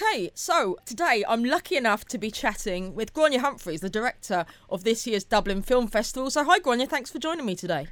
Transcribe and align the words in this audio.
Okay, 0.00 0.30
so 0.32 0.76
today 0.84 1.24
I'm 1.26 1.42
lucky 1.42 1.76
enough 1.76 2.04
to 2.06 2.18
be 2.18 2.30
chatting 2.30 2.94
with 2.94 3.12
Gráinne 3.12 3.40
Humphreys, 3.40 3.80
the 3.80 3.90
director 3.90 4.46
of 4.70 4.84
this 4.84 5.08
year's 5.08 5.24
Dublin 5.24 5.60
Film 5.60 5.88
Festival. 5.88 6.30
So, 6.30 6.44
hi, 6.44 6.60
Gráinne, 6.60 6.88
thanks 6.88 7.10
for 7.10 7.18
joining 7.18 7.44
me 7.44 7.56
today. 7.56 7.88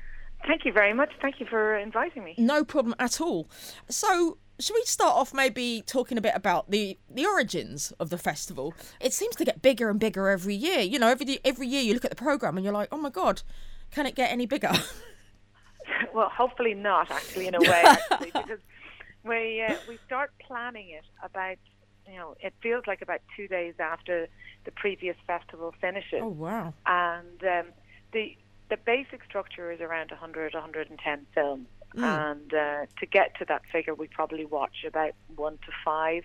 Thank 0.46 0.64
you 0.64 0.72
very 0.72 0.92
much. 0.92 1.10
Thank 1.20 1.40
you 1.40 1.46
for 1.46 1.76
inviting 1.76 2.22
me. 2.22 2.36
No 2.38 2.62
problem 2.64 2.94
at 3.00 3.20
all. 3.20 3.50
So, 3.88 4.38
should 4.60 4.74
we 4.74 4.82
start 4.84 5.16
off 5.16 5.34
maybe 5.34 5.82
talking 5.84 6.16
a 6.16 6.20
bit 6.20 6.34
about 6.36 6.70
the 6.70 6.96
the 7.10 7.26
origins 7.26 7.92
of 7.98 8.10
the 8.10 8.18
festival? 8.18 8.72
It 9.00 9.12
seems 9.12 9.34
to 9.36 9.44
get 9.44 9.60
bigger 9.60 9.90
and 9.90 9.98
bigger 9.98 10.28
every 10.28 10.54
year. 10.54 10.80
You 10.80 11.00
know, 11.00 11.08
every 11.08 11.40
every 11.44 11.66
year 11.66 11.82
you 11.82 11.92
look 11.92 12.04
at 12.04 12.12
the 12.12 12.16
program 12.16 12.56
and 12.56 12.62
you're 12.62 12.72
like, 12.72 12.88
oh 12.92 12.98
my 12.98 13.10
god, 13.10 13.42
can 13.90 14.06
it 14.06 14.14
get 14.14 14.30
any 14.30 14.46
bigger? 14.46 14.72
well, 16.14 16.28
hopefully 16.28 16.74
not. 16.74 17.10
Actually, 17.10 17.48
in 17.48 17.56
a 17.56 17.60
way, 17.68 17.82
actually, 17.84 18.30
because 18.30 18.60
we 19.24 19.64
uh, 19.68 19.74
we 19.88 19.98
start 20.06 20.30
planning 20.46 20.90
it 20.90 21.04
about 21.24 21.56
you 22.06 22.16
know 22.16 22.36
it 22.40 22.54
feels 22.62 22.84
like 22.86 23.02
about 23.02 23.20
two 23.36 23.48
days 23.48 23.74
after 23.78 24.28
the 24.64 24.70
previous 24.70 25.16
festival 25.26 25.74
finishes. 25.80 26.20
Oh 26.22 26.28
wow! 26.28 26.74
And 26.86 27.42
um, 27.42 27.72
the 28.12 28.36
the 28.68 28.76
basic 28.76 29.24
structure 29.24 29.70
is 29.70 29.80
around 29.80 30.10
100 30.10 30.54
110 30.54 31.26
films 31.34 31.66
Mm. 31.96 32.30
And 32.30 32.54
uh, 32.54 32.86
to 33.00 33.06
get 33.06 33.38
to 33.38 33.44
that 33.46 33.62
figure, 33.72 33.94
we 33.94 34.06
probably 34.06 34.44
watch 34.44 34.84
about 34.86 35.12
one 35.34 35.54
to 35.58 35.72
five 35.84 36.24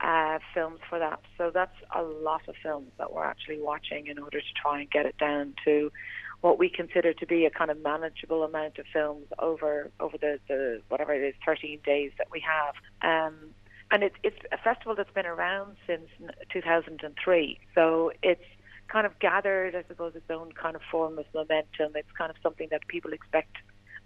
uh, 0.00 0.38
films 0.54 0.80
for 0.88 0.98
that. 0.98 1.20
So 1.36 1.50
that's 1.52 1.76
a 1.94 2.02
lot 2.02 2.48
of 2.48 2.56
films 2.62 2.90
that 2.98 3.12
we're 3.12 3.24
actually 3.24 3.60
watching 3.60 4.08
in 4.08 4.18
order 4.18 4.40
to 4.40 4.52
try 4.60 4.80
and 4.80 4.90
get 4.90 5.06
it 5.06 5.16
down 5.18 5.54
to 5.64 5.92
what 6.40 6.58
we 6.58 6.68
consider 6.68 7.12
to 7.12 7.26
be 7.26 7.44
a 7.46 7.50
kind 7.50 7.70
of 7.70 7.82
manageable 7.82 8.44
amount 8.44 8.78
of 8.78 8.86
films 8.92 9.26
over 9.40 9.90
over 9.98 10.16
the, 10.16 10.38
the 10.46 10.80
whatever 10.88 11.12
it 11.12 11.22
is 11.22 11.34
13 11.44 11.80
days 11.84 12.12
that 12.18 12.28
we 12.30 12.40
have. 12.40 12.74
Um, 13.02 13.50
and 13.90 14.02
it's 14.02 14.16
it's 14.22 14.38
a 14.52 14.58
festival 14.58 14.94
that's 14.94 15.12
been 15.12 15.26
around 15.26 15.76
since 15.86 16.08
2003. 16.50 17.58
So 17.74 18.12
it's 18.22 18.44
kind 18.88 19.06
of 19.06 19.18
gathered, 19.18 19.74
I 19.74 19.84
suppose, 19.86 20.14
its 20.14 20.30
own 20.30 20.52
kind 20.52 20.76
of 20.76 20.82
form 20.90 21.18
of 21.18 21.26
momentum. 21.34 21.92
It's 21.94 22.10
kind 22.16 22.30
of 22.30 22.36
something 22.42 22.68
that 22.70 22.86
people 22.88 23.12
expect 23.12 23.56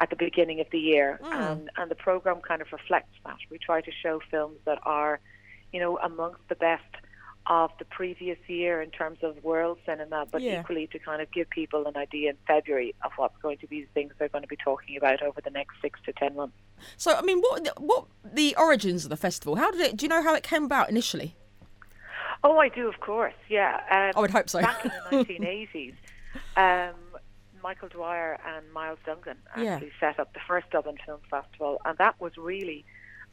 at 0.01 0.11
the 0.11 0.17
beginning 0.17 0.61
of 0.61 0.67
the 0.71 0.79
year, 0.79 1.21
mm. 1.23 1.33
and 1.33 1.71
and 1.77 1.91
the 1.91 1.95
program 1.95 2.41
kind 2.41 2.63
of 2.63 2.73
reflects 2.73 3.17
that. 3.25 3.39
We 3.51 3.59
try 3.59 3.81
to 3.81 3.93
show 4.03 4.21
films 4.31 4.59
that 4.65 4.79
are, 4.85 5.21
you 5.73 5.81
know, 5.81 5.99
amongst 5.99 6.41
the 6.49 6.57
best 6.57 6.95
of 7.47 7.71
the 7.79 7.85
previous 7.85 8.39
year 8.47 8.81
in 8.81 8.91
terms 8.91 9.19
of 9.23 9.43
world 9.43 9.79
cinema, 9.85 10.27
but 10.31 10.43
yeah. 10.43 10.61
equally 10.61 10.87
to 10.89 10.99
kind 10.99 11.21
of 11.21 11.31
give 11.33 11.51
people 11.51 11.87
an 11.87 11.97
idea 11.97 12.31
in 12.31 12.37
February 12.47 12.95
of 13.05 13.13
what's 13.17 13.37
going 13.43 13.59
to 13.59 13.67
be 13.67 13.83
the 13.83 13.89
things 13.95 14.13
they're 14.19 14.29
going 14.29 14.43
to 14.43 14.49
be 14.49 14.57
talking 14.57 14.97
about 14.97 15.23
over 15.23 15.41
the 15.41 15.51
next 15.51 15.75
six 15.81 15.99
to 16.05 16.13
ten 16.13 16.37
months. 16.37 16.57
So, 16.97 17.17
I 17.17 17.23
mean, 17.23 17.41
what 17.41 17.69
what 17.81 18.07
the 18.25 18.55
origins 18.57 19.05
of 19.05 19.11
the 19.11 19.17
festival? 19.17 19.57
How 19.57 19.71
did 19.71 19.81
it? 19.81 19.97
Do 19.97 20.05
you 20.05 20.09
know 20.09 20.23
how 20.23 20.35
it 20.35 20.43
came 20.43 20.65
about 20.65 20.89
initially? 20.89 21.35
Oh, 22.45 22.59
I 22.59 22.69
do, 22.69 22.89
of 22.89 23.01
course. 23.01 23.35
Yeah, 23.49 23.81
um, 23.91 24.13
I 24.17 24.21
would 24.21 24.31
hope 24.31 24.49
so. 24.49 24.61
Back 24.61 24.85
in 24.85 24.91
the 25.11 25.25
1980s, 25.25 25.95
um, 26.57 26.97
Michael 27.63 27.89
Dwyer 27.89 28.39
and 28.45 28.73
Myles 28.73 28.99
Dungan 29.07 29.37
actually 29.51 29.63
yeah. 29.65 30.01
set 30.01 30.19
up 30.19 30.33
the 30.33 30.41
first 30.47 30.71
Dublin 30.71 30.97
Film 31.05 31.21
Festival, 31.31 31.81
and 31.85 31.97
that 31.99 32.21
was 32.21 32.37
really 32.37 32.85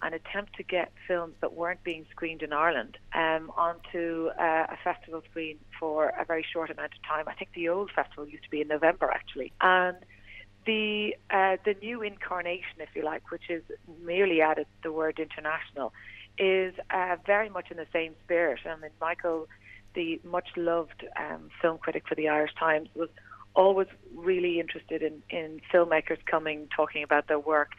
an 0.02 0.14
attempt 0.14 0.56
to 0.56 0.64
get 0.64 0.92
films 1.08 1.36
that 1.42 1.54
weren't 1.54 1.84
being 1.84 2.06
screened 2.10 2.42
in 2.42 2.54
Ireland 2.54 2.98
um, 3.14 3.52
onto 3.58 4.30
uh, 4.40 4.68
a 4.70 4.78
festival 4.84 5.22
screen 5.30 5.58
for 5.80 6.14
a 6.20 6.26
very 6.26 6.46
short 6.54 6.70
amount 6.70 6.94
of 6.94 7.04
time. 7.04 7.26
I 7.28 7.34
think 7.34 7.52
the 7.54 7.70
old 7.70 7.92
festival 7.92 8.28
used 8.28 8.44
to 8.46 8.50
be 8.50 8.62
in 8.62 8.68
November 8.68 9.12
actually, 9.12 9.52
and 9.62 9.98
the 10.66 11.16
uh, 11.32 11.58
the 11.66 11.76
new 11.82 12.02
incarnation, 12.02 12.78
if 12.80 12.90
you 12.96 13.04
like, 13.04 13.32
which 13.32 13.50
is 13.50 13.64
merely 14.04 14.42
added 14.42 14.68
the 14.84 14.92
word 14.92 15.20
international, 15.20 15.94
is 16.38 16.74
uh, 16.92 17.18
very 17.26 17.50
much 17.50 17.72
in 17.72 17.78
the 17.78 17.88
same 17.92 18.14
spirit. 18.24 18.60
I 18.66 18.76
mean, 18.76 18.92
Michael, 19.02 19.48
the 19.96 20.22
much 20.24 20.50
loved 20.56 21.06
um, 21.18 21.50
film 21.62 21.78
critic 21.78 22.04
for 22.08 22.16
the 22.16 22.30
Irish 22.30 22.54
Times, 22.56 22.88
was 22.96 23.10
always 23.56 23.88
really 24.16 24.60
interested 24.60 25.02
in, 25.02 25.22
in 25.30 25.60
filmmakers 25.74 26.24
coming 26.26 26.68
talking 26.76 27.04
about 27.04 27.28
their 27.28 27.40
work, 27.40 27.72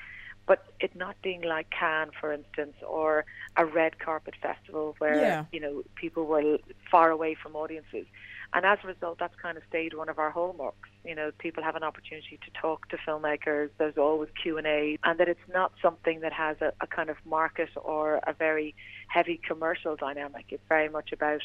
but 0.51 0.65
it 0.81 0.97
not 0.97 1.15
being 1.23 1.43
like 1.43 1.71
Cannes, 1.71 2.11
for 2.21 2.33
instance, 2.33 2.75
or 2.85 3.25
a 3.57 3.65
red 3.65 4.01
carpet 4.01 4.35
festival 4.43 4.97
where 4.99 5.15
yeah. 5.15 5.45
you 5.53 5.61
know 5.61 5.85
people 5.95 6.27
were 6.27 6.59
far 6.91 7.13
away 7.13 7.37
from 7.41 7.55
audiences. 7.55 8.05
And 8.53 8.67
as 8.67 8.79
a 8.83 8.89
result, 8.89 9.21
that's 9.21 9.37
kind 9.41 9.57
of 9.57 9.63
stayed 9.69 9.95
one 9.95 10.09
of 10.09 10.19
our 10.19 10.31
hallmarks. 10.31 10.89
You 11.05 11.15
know, 11.15 11.31
people 11.39 11.63
have 11.63 11.77
an 11.77 11.85
opportunity 11.85 12.41
to 12.45 12.61
talk 12.61 12.89
to 12.89 12.97
filmmakers. 12.97 13.71
There's 13.79 13.97
always 13.97 14.29
Q 14.43 14.59
and 14.59 14.67
A, 14.67 14.99
and 15.05 15.21
that 15.21 15.29
it's 15.29 15.49
not 15.55 15.71
something 15.81 16.19
that 16.19 16.33
has 16.33 16.57
a, 16.61 16.73
a 16.81 16.89
kind 16.89 17.11
of 17.11 17.19
market 17.25 17.69
or 17.77 18.19
a 18.27 18.33
very 18.33 18.75
heavy 19.07 19.41
commercial 19.47 19.95
dynamic. 19.95 20.47
It's 20.49 20.67
very 20.69 20.89
much 20.89 21.13
about 21.13 21.43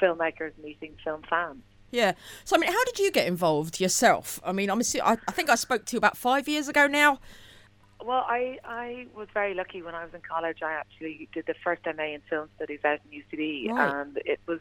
filmmakers 0.00 0.52
meeting 0.64 0.94
film 1.04 1.24
fans. 1.28 1.60
Yeah. 1.90 2.12
So 2.44 2.56
I 2.56 2.58
mean, 2.58 2.72
how 2.72 2.84
did 2.86 3.00
you 3.00 3.10
get 3.10 3.26
involved 3.26 3.80
yourself? 3.80 4.40
I 4.42 4.52
mean, 4.52 4.70
I'm 4.70 4.80
assuming, 4.80 5.08
I, 5.08 5.18
I 5.28 5.32
think 5.32 5.50
I 5.50 5.56
spoke 5.56 5.84
to 5.84 5.92
you 5.92 5.98
about 5.98 6.16
five 6.16 6.48
years 6.48 6.68
ago 6.68 6.86
now. 6.86 7.20
Well, 8.04 8.24
I 8.28 8.58
I 8.64 9.06
was 9.14 9.28
very 9.32 9.54
lucky 9.54 9.82
when 9.82 9.94
I 9.94 10.04
was 10.04 10.14
in 10.14 10.20
college. 10.20 10.58
I 10.62 10.72
actually 10.72 11.28
did 11.32 11.46
the 11.46 11.54
first 11.64 11.82
MA 11.86 12.04
in 12.04 12.20
film 12.28 12.48
studies 12.56 12.80
out 12.84 13.00
in 13.10 13.22
UCD, 13.22 13.70
right. 13.70 14.00
and 14.00 14.18
it 14.24 14.40
was 14.46 14.60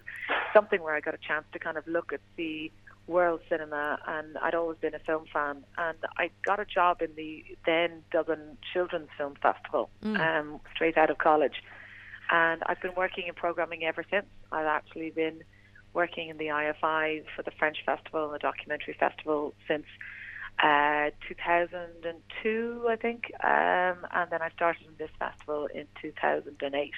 something 0.53 0.81
where 0.81 0.95
I 0.95 1.01
got 1.01 1.13
a 1.13 1.19
chance 1.19 1.45
to 1.53 1.59
kind 1.59 1.77
of 1.77 1.85
look 1.87 2.13
at 2.13 2.21
the 2.37 2.71
world 3.07 3.41
cinema, 3.49 3.99
and 4.07 4.37
I'd 4.37 4.55
always 4.55 4.77
been 4.79 4.95
a 4.95 4.99
film 4.99 5.25
fan, 5.31 5.63
and 5.77 5.97
I 6.17 6.31
got 6.43 6.59
a 6.59 6.65
job 6.65 7.01
in 7.01 7.13
the 7.15 7.43
then 7.65 8.03
Dublin 8.11 8.57
Children's 8.73 9.09
Film 9.17 9.35
Festival, 9.41 9.89
mm. 10.03 10.19
um, 10.19 10.59
straight 10.73 10.97
out 10.97 11.09
of 11.09 11.17
college, 11.17 11.61
and 12.31 12.63
I've 12.65 12.81
been 12.81 12.95
working 12.95 13.27
in 13.27 13.33
programming 13.33 13.83
ever 13.83 14.03
since. 14.09 14.25
I've 14.51 14.65
actually 14.65 15.11
been 15.11 15.43
working 15.93 16.29
in 16.29 16.37
the 16.37 16.47
IFI 16.47 17.23
for 17.35 17.43
the 17.43 17.51
French 17.51 17.77
Festival 17.85 18.25
and 18.25 18.33
the 18.33 18.39
Documentary 18.39 18.95
Festival 18.99 19.53
since 19.67 19.85
uh, 20.61 21.11
2002, 21.27 22.85
I 22.87 22.95
think, 22.95 23.31
um, 23.43 24.07
and 24.11 24.31
then 24.31 24.41
I 24.41 24.49
started 24.55 24.87
in 24.87 24.93
this 24.97 25.09
festival 25.19 25.67
in 25.73 25.85
2008. 26.01 26.91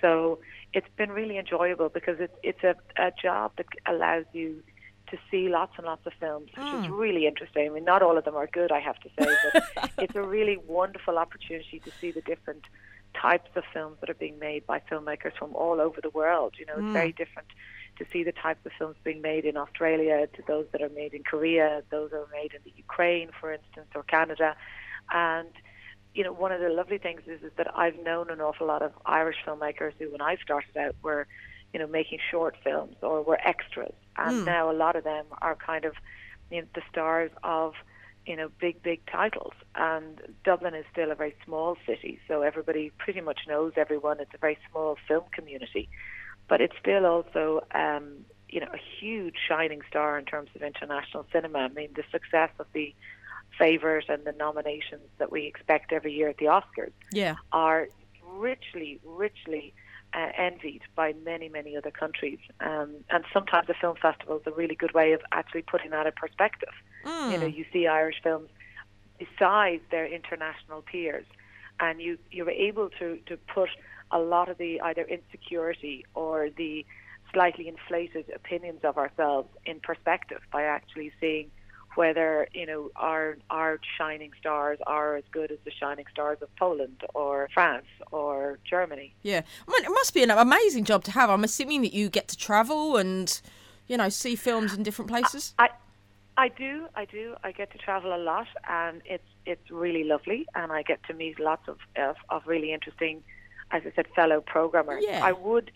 So 0.00 0.38
it's 0.72 0.86
been 0.96 1.10
really 1.10 1.38
enjoyable 1.38 1.88
because 1.88 2.16
it's 2.20 2.36
it's 2.42 2.62
a, 2.62 2.74
a 2.96 3.10
job 3.20 3.52
that 3.56 3.66
allows 3.86 4.26
you 4.32 4.62
to 5.10 5.18
see 5.30 5.48
lots 5.48 5.72
and 5.76 5.86
lots 5.86 6.04
of 6.06 6.12
films, 6.20 6.50
which 6.56 6.66
mm. 6.66 6.84
is 6.84 6.90
really 6.90 7.26
interesting. 7.26 7.66
I 7.66 7.70
mean, 7.70 7.84
not 7.84 8.02
all 8.02 8.18
of 8.18 8.24
them 8.24 8.34
are 8.34 8.46
good, 8.46 8.72
I 8.72 8.80
have 8.80 8.98
to 9.00 9.08
say, 9.18 9.32
but 9.52 9.90
it's 9.98 10.16
a 10.16 10.22
really 10.22 10.58
wonderful 10.66 11.16
opportunity 11.18 11.80
to 11.80 11.90
see 12.00 12.10
the 12.10 12.20
different 12.22 12.64
types 13.14 13.50
of 13.56 13.64
films 13.72 13.96
that 14.00 14.10
are 14.10 14.14
being 14.14 14.38
made 14.38 14.66
by 14.66 14.80
filmmakers 14.90 15.32
from 15.38 15.54
all 15.54 15.80
over 15.80 16.00
the 16.00 16.10
world. 16.10 16.54
You 16.58 16.66
know, 16.66 16.74
it's 16.74 16.82
mm. 16.82 16.92
very 16.92 17.12
different 17.12 17.48
to 17.98 18.04
see 18.12 18.22
the 18.22 18.32
types 18.32 18.64
of 18.66 18.72
films 18.78 18.96
being 19.04 19.22
made 19.22 19.44
in 19.44 19.56
Australia 19.56 20.26
to 20.34 20.42
those 20.46 20.66
that 20.72 20.82
are 20.82 20.88
made 20.88 21.14
in 21.14 21.22
Korea, 21.22 21.82
those 21.90 22.10
that 22.10 22.18
are 22.18 22.28
made 22.32 22.52
in 22.54 22.60
the 22.64 22.72
Ukraine, 22.76 23.30
for 23.40 23.52
instance, 23.52 23.88
or 23.94 24.02
Canada. 24.02 24.56
And, 25.10 25.48
you 26.14 26.24
know, 26.24 26.32
one 26.32 26.52
of 26.52 26.60
the 26.60 26.68
lovely 26.68 26.98
things 26.98 27.22
is, 27.26 27.42
is 27.42 27.52
that 27.56 27.74
I've 27.76 27.98
known 28.02 28.30
an 28.30 28.40
awful 28.40 28.66
lot 28.66 28.82
of 28.82 28.92
Irish 29.04 29.36
filmmakers 29.46 29.92
who, 29.98 30.10
when 30.10 30.20
I 30.20 30.36
started 30.36 30.76
out, 30.76 30.94
were, 31.02 31.26
you 31.72 31.80
know, 31.80 31.86
making 31.86 32.18
short 32.30 32.56
films 32.62 32.96
or 33.02 33.22
were 33.22 33.40
extras. 33.44 33.94
And 34.16 34.42
mm. 34.42 34.46
now 34.46 34.70
a 34.70 34.74
lot 34.74 34.96
of 34.96 35.04
them 35.04 35.26
are 35.42 35.56
kind 35.56 35.84
of, 35.84 35.94
you 36.50 36.62
know, 36.62 36.66
the 36.74 36.82
stars 36.90 37.30
of, 37.42 37.74
you 38.26 38.36
know, 38.36 38.50
big, 38.60 38.82
big 38.82 39.00
titles. 39.06 39.54
And 39.74 40.20
Dublin 40.44 40.74
is 40.74 40.84
still 40.90 41.10
a 41.12 41.14
very 41.14 41.34
small 41.44 41.76
city, 41.86 42.18
so 42.26 42.42
everybody 42.42 42.92
pretty 42.98 43.20
much 43.20 43.40
knows 43.46 43.72
everyone. 43.76 44.20
It's 44.20 44.34
a 44.34 44.38
very 44.38 44.58
small 44.70 44.96
film 45.06 45.24
community 45.32 45.88
but 46.48 46.60
it's 46.60 46.76
still 46.80 47.06
also 47.06 47.64
um, 47.74 48.24
you 48.48 48.60
know 48.60 48.68
a 48.72 48.80
huge 49.00 49.34
shining 49.48 49.82
star 49.88 50.18
in 50.18 50.24
terms 50.24 50.50
of 50.54 50.62
international 50.62 51.26
cinema. 51.32 51.58
I 51.58 51.68
mean, 51.68 51.90
the 51.94 52.04
success 52.10 52.50
of 52.58 52.66
the 52.72 52.94
Favourite 53.58 54.08
and 54.08 54.24
the 54.24 54.32
nominations 54.32 55.08
that 55.18 55.32
we 55.32 55.46
expect 55.46 55.92
every 55.92 56.12
year 56.12 56.28
at 56.28 56.36
the 56.36 56.46
Oscars 56.46 56.92
yeah. 57.10 57.36
are 57.52 57.88
richly, 58.34 59.00
richly 59.04 59.72
uh, 60.12 60.28
envied 60.36 60.82
by 60.94 61.14
many, 61.24 61.48
many 61.48 61.76
other 61.76 61.90
countries. 61.90 62.38
Um, 62.60 62.96
and 63.10 63.24
sometimes 63.32 63.68
a 63.68 63.74
film 63.74 63.96
festival 63.96 64.38
is 64.38 64.42
a 64.46 64.50
really 64.50 64.74
good 64.74 64.92
way 64.92 65.12
of 65.12 65.20
actually 65.32 65.62
putting 65.62 65.90
that 65.90 66.06
in 66.06 66.12
perspective. 66.12 66.74
Mm. 67.04 67.32
You 67.32 67.38
know, 67.38 67.46
you 67.46 67.64
see 67.72 67.86
Irish 67.86 68.16
films 68.22 68.50
besides 69.18 69.82
their 69.90 70.06
international 70.06 70.82
peers, 70.82 71.26
and 71.80 72.00
you 72.00 72.18
you're 72.30 72.50
able 72.50 72.90
to 72.98 73.18
to 73.26 73.36
put 73.36 73.70
a 74.10 74.18
lot 74.18 74.48
of 74.48 74.58
the 74.58 74.80
either 74.80 75.02
insecurity 75.02 76.04
or 76.14 76.48
the 76.56 76.84
slightly 77.32 77.68
inflated 77.68 78.30
opinions 78.34 78.80
of 78.84 78.96
ourselves 78.96 79.48
in 79.64 79.80
perspective 79.80 80.40
by 80.52 80.62
actually 80.62 81.12
seeing 81.20 81.50
whether 81.96 82.46
you 82.52 82.66
know 82.66 82.90
our 82.94 83.38
our 83.50 83.80
shining 83.98 84.30
stars 84.38 84.78
are 84.86 85.16
as 85.16 85.24
good 85.32 85.50
as 85.50 85.58
the 85.64 85.70
shining 85.70 86.04
stars 86.10 86.38
of 86.42 86.54
Poland 86.56 87.02
or 87.14 87.48
France 87.52 87.86
or 88.12 88.58
Germany. 88.68 89.14
Yeah, 89.22 89.42
I 89.66 89.80
it 89.82 89.90
must 89.90 90.14
be 90.14 90.22
an 90.22 90.30
amazing 90.30 90.84
job 90.84 91.04
to 91.04 91.10
have. 91.12 91.30
I'm 91.30 91.44
assuming 91.44 91.82
that 91.82 91.92
you 91.92 92.08
get 92.08 92.28
to 92.28 92.36
travel 92.36 92.96
and 92.96 93.40
you 93.88 93.96
know 93.96 94.08
see 94.10 94.36
films 94.36 94.74
in 94.74 94.82
different 94.82 95.10
places. 95.10 95.54
I, 95.58 95.70
I 96.36 96.48
do, 96.48 96.86
I 96.94 97.06
do. 97.06 97.34
I 97.42 97.52
get 97.52 97.72
to 97.72 97.78
travel 97.78 98.14
a 98.14 98.20
lot, 98.22 98.48
and 98.68 99.00
it's 99.06 99.30
it's 99.46 99.70
really 99.70 100.04
lovely, 100.04 100.46
and 100.54 100.70
I 100.70 100.82
get 100.82 101.02
to 101.04 101.14
meet 101.14 101.40
lots 101.40 101.66
of 101.66 101.78
of, 101.96 102.16
of 102.28 102.46
really 102.46 102.72
interesting 102.72 103.22
as 103.70 103.82
I 103.86 103.92
said, 103.94 104.06
fellow 104.14 104.40
programmers. 104.40 105.04
Yeah. 105.06 105.20
I 105.24 105.32
would 105.32 105.70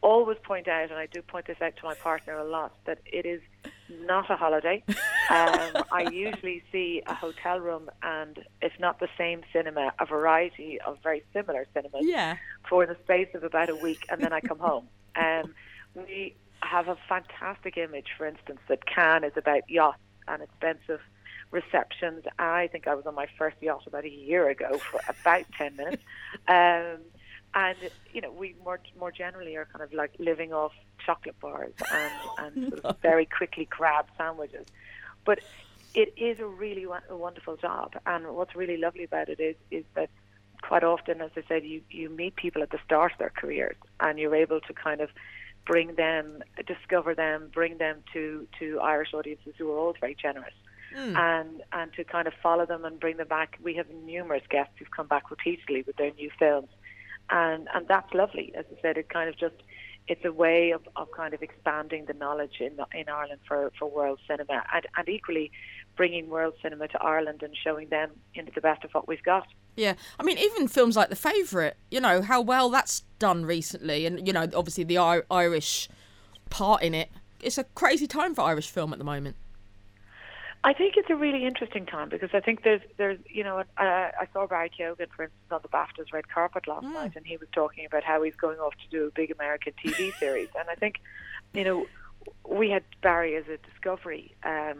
always 0.00 0.38
point 0.44 0.68
out, 0.68 0.90
and 0.90 0.98
I 0.98 1.06
do 1.06 1.22
point 1.22 1.46
this 1.46 1.60
out 1.60 1.76
to 1.76 1.84
my 1.84 1.94
partner 1.94 2.36
a 2.38 2.44
lot, 2.44 2.72
that 2.86 2.98
it 3.04 3.26
is 3.26 3.40
not 3.88 4.30
a 4.30 4.36
holiday. 4.36 4.82
um, 4.88 5.84
I 5.92 6.08
usually 6.12 6.62
see 6.70 7.02
a 7.06 7.14
hotel 7.14 7.58
room 7.58 7.90
and, 8.02 8.44
if 8.62 8.72
not 8.78 9.00
the 9.00 9.08
same 9.18 9.42
cinema, 9.52 9.92
a 9.98 10.06
variety 10.06 10.80
of 10.80 10.98
very 11.02 11.24
similar 11.32 11.66
cinemas 11.74 12.02
Yeah. 12.04 12.36
for 12.68 12.86
the 12.86 12.96
space 13.04 13.28
of 13.34 13.42
about 13.42 13.70
a 13.70 13.76
week, 13.76 14.06
and 14.08 14.20
then 14.20 14.32
I 14.32 14.40
come 14.40 14.58
home. 14.58 14.88
Um, 15.16 15.52
we 15.96 16.36
have 16.60 16.86
a 16.86 16.96
fantastic 17.08 17.76
image, 17.76 18.06
for 18.16 18.24
instance, 18.24 18.60
that 18.68 18.86
Cannes 18.86 19.24
is 19.24 19.32
about 19.36 19.68
yachts 19.68 19.98
and 20.28 20.42
expensive 20.44 21.00
receptions. 21.50 22.22
I 22.38 22.68
think 22.70 22.86
I 22.86 22.94
was 22.94 23.04
on 23.04 23.16
my 23.16 23.26
first 23.36 23.56
yacht 23.60 23.82
about 23.88 24.04
a 24.04 24.08
year 24.10 24.48
ago 24.48 24.78
for 24.78 25.00
about 25.08 25.44
10 25.56 25.74
minutes. 25.76 26.02
Um, 26.46 26.98
and, 27.54 27.76
you 28.12 28.20
know, 28.20 28.30
we 28.30 28.54
more, 28.64 28.80
more 28.98 29.10
generally 29.10 29.56
are 29.56 29.66
kind 29.66 29.82
of 29.82 29.92
like 29.92 30.12
living 30.18 30.52
off 30.52 30.72
chocolate 31.04 31.38
bars 31.40 31.72
and, 31.92 32.12
and 32.38 32.68
sort 32.70 32.84
of 32.84 32.98
very 33.00 33.26
quickly 33.26 33.64
grabbed 33.64 34.10
sandwiches. 34.16 34.66
But 35.24 35.40
it 35.94 36.12
is 36.16 36.38
a 36.40 36.46
really 36.46 36.86
wa- 36.86 37.00
a 37.08 37.16
wonderful 37.16 37.56
job. 37.56 37.94
And 38.06 38.26
what's 38.34 38.54
really 38.54 38.76
lovely 38.76 39.04
about 39.04 39.28
it 39.28 39.40
is, 39.40 39.56
is 39.70 39.84
that 39.94 40.10
quite 40.62 40.84
often, 40.84 41.20
as 41.20 41.30
I 41.36 41.42
said, 41.48 41.64
you, 41.64 41.80
you 41.90 42.10
meet 42.10 42.36
people 42.36 42.62
at 42.62 42.70
the 42.70 42.78
start 42.84 43.12
of 43.12 43.18
their 43.18 43.32
careers 43.34 43.76
and 44.00 44.18
you're 44.18 44.34
able 44.34 44.60
to 44.60 44.72
kind 44.72 45.00
of 45.00 45.10
bring 45.66 45.94
them, 45.94 46.42
discover 46.66 47.14
them, 47.14 47.50
bring 47.52 47.78
them 47.78 48.02
to, 48.12 48.46
to 48.58 48.80
Irish 48.80 49.14
audiences 49.14 49.54
who 49.56 49.70
are 49.72 49.78
always 49.78 49.96
very 50.00 50.16
generous. 50.20 50.54
Hmm. 50.94 51.16
And 51.16 51.62
and 51.70 51.92
to 51.94 52.04
kind 52.04 52.26
of 52.26 52.32
follow 52.42 52.64
them 52.64 52.86
and 52.86 52.98
bring 52.98 53.18
them 53.18 53.28
back. 53.28 53.58
We 53.62 53.74
have 53.74 53.90
numerous 54.06 54.42
guests 54.48 54.72
who've 54.78 54.90
come 54.90 55.06
back 55.06 55.30
repeatedly 55.30 55.82
with 55.82 55.96
their 55.96 56.12
new 56.14 56.30
films, 56.38 56.68
and 57.30 57.68
and 57.74 57.86
that's 57.88 58.12
lovely. 58.14 58.52
As 58.56 58.64
I 58.76 58.80
said, 58.82 58.96
it 58.96 59.08
kind 59.08 59.28
of 59.28 59.38
just 59.38 59.56
it's 60.08 60.24
a 60.24 60.32
way 60.32 60.70
of, 60.70 60.80
of 60.96 61.10
kind 61.10 61.34
of 61.34 61.42
expanding 61.42 62.06
the 62.06 62.14
knowledge 62.14 62.56
in 62.60 62.78
in 62.94 63.08
Ireland 63.08 63.40
for, 63.46 63.70
for 63.78 63.90
world 63.90 64.20
cinema, 64.26 64.64
and 64.72 64.86
and 64.96 65.08
equally 65.08 65.50
bringing 65.96 66.28
world 66.30 66.54
cinema 66.62 66.88
to 66.88 67.02
Ireland 67.02 67.42
and 67.42 67.54
showing 67.56 67.88
them 67.88 68.10
into 68.34 68.52
the 68.54 68.60
best 68.60 68.84
of 68.84 68.90
what 68.92 69.08
we've 69.08 69.22
got. 69.22 69.46
Yeah, 69.76 69.94
I 70.18 70.22
mean, 70.24 70.38
even 70.38 70.66
films 70.66 70.96
like 70.96 71.08
The 71.08 71.16
Favourite, 71.16 71.74
you 71.90 72.00
know, 72.00 72.20
how 72.22 72.40
well 72.40 72.68
that's 72.68 73.02
done 73.18 73.44
recently, 73.44 74.06
and, 74.06 74.26
you 74.26 74.32
know, 74.32 74.48
obviously 74.54 74.82
the 74.82 74.98
I- 74.98 75.22
Irish 75.30 75.88
part 76.50 76.82
in 76.82 76.94
it. 76.94 77.10
It's 77.40 77.58
a 77.58 77.64
crazy 77.64 78.08
time 78.08 78.34
for 78.34 78.42
Irish 78.42 78.70
film 78.70 78.92
at 78.92 78.98
the 78.98 79.04
moment. 79.04 79.36
I 80.64 80.72
think 80.72 80.94
it's 80.96 81.08
a 81.08 81.14
really 81.14 81.46
interesting 81.46 81.86
time 81.86 82.08
because 82.08 82.30
I 82.32 82.40
think 82.40 82.64
there's 82.64 82.80
there's 82.96 83.18
you 83.28 83.44
know 83.44 83.58
uh, 83.58 83.64
I 83.78 84.26
saw 84.32 84.46
Barry 84.46 84.70
Keoghan 84.70 85.06
for 85.14 85.24
instance 85.24 85.50
on 85.50 85.60
the 85.62 85.68
BAFTAs 85.68 86.12
red 86.12 86.28
carpet 86.28 86.66
last 86.66 86.84
night 86.84 87.12
and 87.16 87.24
he 87.26 87.36
was 87.36 87.48
talking 87.52 87.86
about 87.86 88.02
how 88.02 88.22
he's 88.22 88.34
going 88.34 88.58
off 88.58 88.74
to 88.74 88.88
do 88.90 89.06
a 89.06 89.10
big 89.10 89.30
American 89.30 89.72
TV 89.82 90.12
series. 90.18 90.48
And 90.58 90.68
I 90.68 90.74
think 90.74 90.96
you 91.54 91.64
know 91.64 91.86
we 92.46 92.70
had 92.70 92.82
Barry 93.02 93.36
as 93.36 93.44
a 93.46 93.56
Discovery 93.70 94.34
um, 94.44 94.78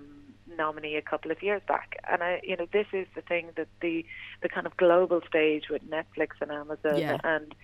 nominee 0.57 0.97
a 0.97 1.03
couple 1.03 1.31
of 1.31 1.43
years 1.43 1.63
back. 1.69 1.97
And 2.11 2.23
I 2.23 2.41
you 2.43 2.57
know 2.57 2.67
this 2.73 2.87
is 2.93 3.07
the 3.15 3.23
thing 3.23 3.51
that 3.57 3.69
the 3.81 4.05
the 4.43 4.49
kind 4.49 4.67
of 4.67 4.77
global 4.77 5.21
stage 5.29 5.69
with 5.71 5.83
Netflix 5.89 6.31
and 6.41 6.51
Amazon 6.51 6.99
Yeah. 6.99 7.19
and 7.25 7.55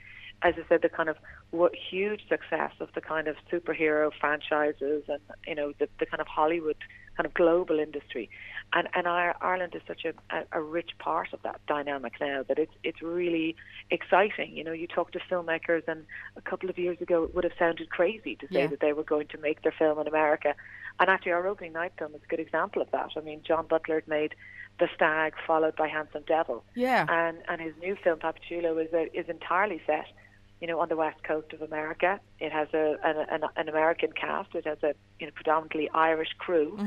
as 0.43 0.55
I 0.58 0.69
said, 0.69 0.82
the 0.82 0.88
kind 0.88 1.08
of 1.08 1.16
what 1.52 1.72
huge 1.75 2.28
success 2.28 2.72
of 2.81 2.90
the 2.94 3.00
kind 3.00 3.28
of 3.28 3.37
superhero 3.50 4.11
franchises 4.20 5.05
and 5.08 5.20
you 5.46 5.55
know 5.55 5.72
the, 5.78 5.88
the 5.99 6.06
kind 6.06 6.20
of 6.20 6.26
Hollywood 6.26 6.76
kind 7.16 7.26
of 7.26 7.34
global 7.34 7.78
industry, 7.78 8.28
and 8.72 8.88
and 8.94 9.06
our, 9.06 9.37
Ireland 9.40 9.75
is 9.75 9.82
such 9.87 10.05
a, 10.05 10.12
a, 10.52 10.61
rich 10.61 10.90
part 10.99 11.32
of 11.32 11.43
that 11.43 11.61
dynamic 11.66 12.14
now 12.20 12.43
that 12.49 12.58
it's 12.58 12.72
it's 12.82 13.02
really 13.02 13.55
exciting. 13.90 14.56
You 14.56 14.64
know, 14.64 14.72
you 14.72 14.87
talk 14.87 15.12
to 15.12 15.20
filmmakers, 15.31 15.82
and 15.87 16.05
a 16.37 16.40
couple 16.40 16.69
of 16.70 16.78
years 16.78 17.00
ago 17.00 17.25
it 17.25 17.34
would 17.34 17.44
have 17.44 17.52
sounded 17.58 17.90
crazy 17.90 18.37
to 18.37 18.46
say 18.49 18.62
Yeah. 18.62 18.66
that 18.69 18.81
they 18.81 18.93
were 18.93 19.05
going 19.05 19.28
to 19.28 19.38
make 19.38 19.62
their 19.62 19.75
film 19.78 19.99
in 19.99 20.08
America, 20.08 20.55
and 21.00 21.08
actually 21.11 21.32
our 21.32 21.46
opening 21.46 21.72
night 21.72 21.93
film 21.99 22.14
is 22.14 22.20
a 22.25 22.26
good 22.28 22.40
example 22.40 22.82
of 22.82 22.90
that. 22.90 23.11
I 23.16 23.20
mean, 23.20 23.43
John 23.46 23.66
Butler 23.66 23.96
had 23.96 24.08
made 24.08 24.34
The 24.81 24.88
Stag, 24.94 25.34
followed 25.46 25.76
by 25.76 25.88
Handsome 25.88 26.25
Devil, 26.26 26.64
Yeah. 26.75 27.06
and 27.08 27.38
and 27.49 27.61
his 27.61 27.75
new 27.81 27.96
film 28.02 28.19
Papi 28.19 28.40
Chulo 28.49 28.78
is 28.78 28.93
a, 28.93 29.05
is 29.19 29.28
entirely 29.28 29.81
set, 29.87 30.06
you 30.64 30.69
know, 30.69 30.81
on 30.81 30.88
the 30.88 30.96
west 30.96 31.22
coast 31.25 31.52
of 31.52 31.61
America. 31.61 32.19
It 32.40 32.50
has 32.50 32.69
a 32.72 32.96
an, 33.05 33.16
an, 33.31 33.43
an 33.55 33.69
American 33.69 34.12
cast. 34.12 34.55
It 34.55 34.66
has 34.66 34.78
a 34.82 34.94
you 35.20 35.26
know 35.26 35.32
predominantly 35.34 35.90
Irish 35.93 36.31
crew, 36.38 36.78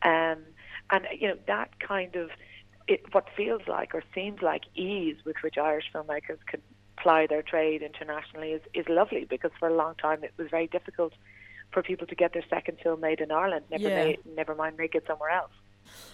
um, 0.00 0.38
and 0.90 1.06
you 1.20 1.28
know 1.28 1.36
that 1.46 1.78
kind 1.78 2.16
of 2.16 2.30
it, 2.86 3.02
what 3.12 3.26
feels 3.36 3.60
like 3.68 3.94
or 3.94 4.02
seems 4.14 4.40
like 4.40 4.62
ease 4.74 5.16
with 5.26 5.36
which 5.42 5.58
Irish 5.58 5.84
filmmakers 5.94 6.38
can 6.46 6.62
ply 6.96 7.26
their 7.26 7.42
trade 7.42 7.82
internationally 7.82 8.52
is 8.52 8.62
is 8.72 8.86
lovely 8.88 9.26
because 9.26 9.50
for 9.58 9.68
a 9.68 9.74
long 9.74 9.94
time 9.96 10.24
it 10.24 10.32
was 10.38 10.48
very 10.50 10.66
difficult 10.66 11.12
for 11.70 11.82
people 11.82 12.06
to 12.06 12.14
get 12.14 12.32
their 12.32 12.44
second 12.48 12.78
film 12.82 13.00
made 13.00 13.20
in 13.20 13.30
Ireland. 13.30 13.66
Never 13.70 13.90
Yeah. 13.90 14.04
made, 14.04 14.20
never 14.24 14.54
mind 14.54 14.78
make 14.78 14.94
it 14.94 15.04
somewhere 15.06 15.28
else. 15.28 15.52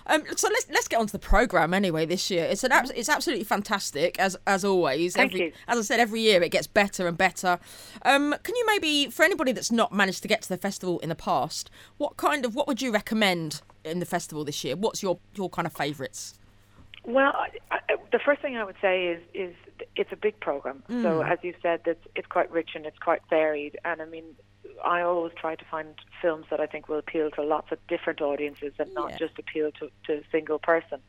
Um, 0.07 0.25
so 0.37 0.49
let's 0.49 0.67
let's 0.71 0.89
get 0.89 0.99
on 0.99 1.07
to 1.07 1.13
the 1.13 1.19
program 1.19 1.73
anyway. 1.73 2.05
This 2.07 2.31
year, 2.31 2.45
it's 2.45 2.65
an 2.65 2.73
abs- 2.73 2.93
it's 2.95 3.09
absolutely 3.09 3.45
fantastic 3.45 4.19
as 4.19 4.37
as 4.47 4.65
always. 4.65 5.15
Thank 5.15 5.33
every, 5.33 5.47
you. 5.47 5.53
As 5.67 5.79
I 5.79 5.83
said, 5.83 6.01
every 6.01 6.21
year 6.21 6.43
it 6.43 6.51
gets 6.51 6.67
better 6.67 7.07
and 7.07 7.17
better. 7.17 7.59
Um, 8.03 8.35
can 8.43 8.55
you 8.55 8.67
maybe, 8.67 9.11
for 9.11 9.25
anybody 9.25 9.53
that's 9.53 9.73
not 9.73 9.93
managed 9.93 10.23
to 10.23 10.29
get 10.29 10.43
to 10.43 10.49
the 10.49 10.59
festival 10.59 10.99
in 11.01 11.09
the 11.09 11.15
past, 11.15 11.71
what 11.97 12.17
kind 12.17 12.45
of 12.45 12.55
what 12.55 12.67
would 12.67 12.83
you 12.83 12.93
recommend 12.93 13.63
in 13.85 13.99
the 13.99 14.07
festival 14.07 14.45
this 14.45 14.63
year? 14.65 14.77
What's 14.77 15.03
your 15.03 15.19
your 15.35 15.49
kind 15.49 15.67
of 15.67 15.73
favourites? 15.73 16.39
Well, 17.07 17.33
I, 17.35 17.51
I, 17.71 17.81
the 18.13 18.19
first 18.19 18.41
thing 18.41 18.57
I 18.57 18.65
would 18.65 18.77
say 18.81 19.07
is 19.09 19.23
is 19.33 19.55
it's 19.97 20.13
a 20.13 20.17
big 20.17 20.39
program. 20.41 20.83
So 20.89 21.23
as 21.23 21.39
you 21.43 21.55
said, 21.63 21.81
it's 21.87 22.07
it's 22.15 22.27
quite 22.27 22.51
rich 22.51 22.71
and 22.75 22.87
it's 22.87 22.99
quite 22.99 23.21
varied. 23.29 23.79
And 23.85 24.01
I 24.01 24.07
mean, 24.07 24.25
I 24.85 25.03
always 25.03 25.33
try 25.39 25.55
to 25.55 25.65
find 25.71 25.95
films 26.23 26.47
that 26.51 26.61
I 26.61 26.67
think 26.67 26.89
will 26.89 26.99
appeal 26.99 27.31
to 27.33 27.43
lots 27.43 27.71
of 27.73 27.79
different 27.89 28.21
audiences 28.21 28.73
and 28.79 28.93
not 28.95 29.11
Yeah. 29.11 29.19
just 29.19 29.39
appeal 29.39 29.71
to, 29.81 29.91
to 30.07 30.13
a 30.21 30.23
single 30.31 30.59
person. 30.59 31.03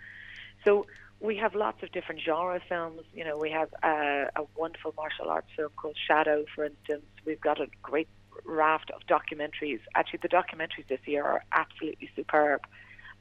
So 0.63 0.88
we 1.19 1.38
have 1.38 1.56
lots 1.56 1.81
of 1.83 1.91
different 1.91 2.21
genre 2.21 2.59
films. 2.67 3.01
You 3.13 3.23
know, 3.23 3.38
we 3.38 3.51
have 3.51 3.69
uh, 3.83 4.25
a 4.35 4.44
wonderful 4.56 4.94
martial 4.97 5.29
arts 5.29 5.47
film 5.56 5.69
called 5.75 5.97
Shadow, 6.07 6.45
for 6.53 6.65
instance. 6.65 7.06
We've 7.25 7.41
got 7.41 7.62
a 7.62 7.67
great 7.81 8.09
raft 8.45 8.91
of 8.91 9.01
documentaries. 9.07 9.79
Actually, 9.95 10.19
the 10.21 10.29
documentaries 10.29 10.88
this 10.89 11.00
year 11.06 11.23
are 11.23 11.44
absolutely 11.53 12.09
superb. 12.15 12.62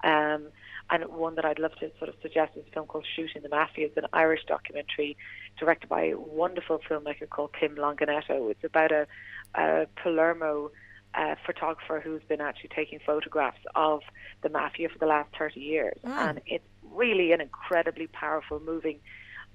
Um, 0.05 0.49
and 0.91 1.05
one 1.07 1.35
that 1.37 1.45
I'd 1.47 1.59
love 1.59 1.75
to 1.81 1.91
sort 1.99 2.11
of 2.11 2.15
suggest 2.21 2.57
is 2.57 2.65
a 2.69 2.71
film 2.71 2.87
called 2.87 3.07
Shooting 3.17 3.43
the 3.43 3.49
Mafia. 3.49 3.87
It's 3.87 3.97
an 3.97 4.07
Irish 4.13 4.45
documentary 4.47 5.17
directed 5.59 5.89
by 5.89 6.03
a 6.03 6.15
wonderful 6.19 6.79
filmmaker 6.89 7.29
called 7.29 7.55
Kim 7.59 7.75
Longinotto. 7.77 8.51
It's 8.51 8.63
about 8.65 8.93
a, 8.93 9.07
a 9.55 9.87
Palermo 10.03 10.71
uh, 11.15 11.37
photographer 11.47 12.01
who's 12.01 12.23
been 12.29 12.43
actually 12.43 12.71
taking 12.75 12.99
photographs 12.99 13.61
of 13.75 14.03
the 14.43 14.51
mafia 14.51 14.89
for 14.91 14.99
the 14.99 15.07
last 15.07 15.31
30 15.39 15.59
years. 15.61 15.99
And 16.29 16.41
it's 16.47 16.65
really 16.93 17.33
an 17.33 17.41
incredibly 17.41 18.07
powerful, 18.09 18.61
moving 18.61 18.99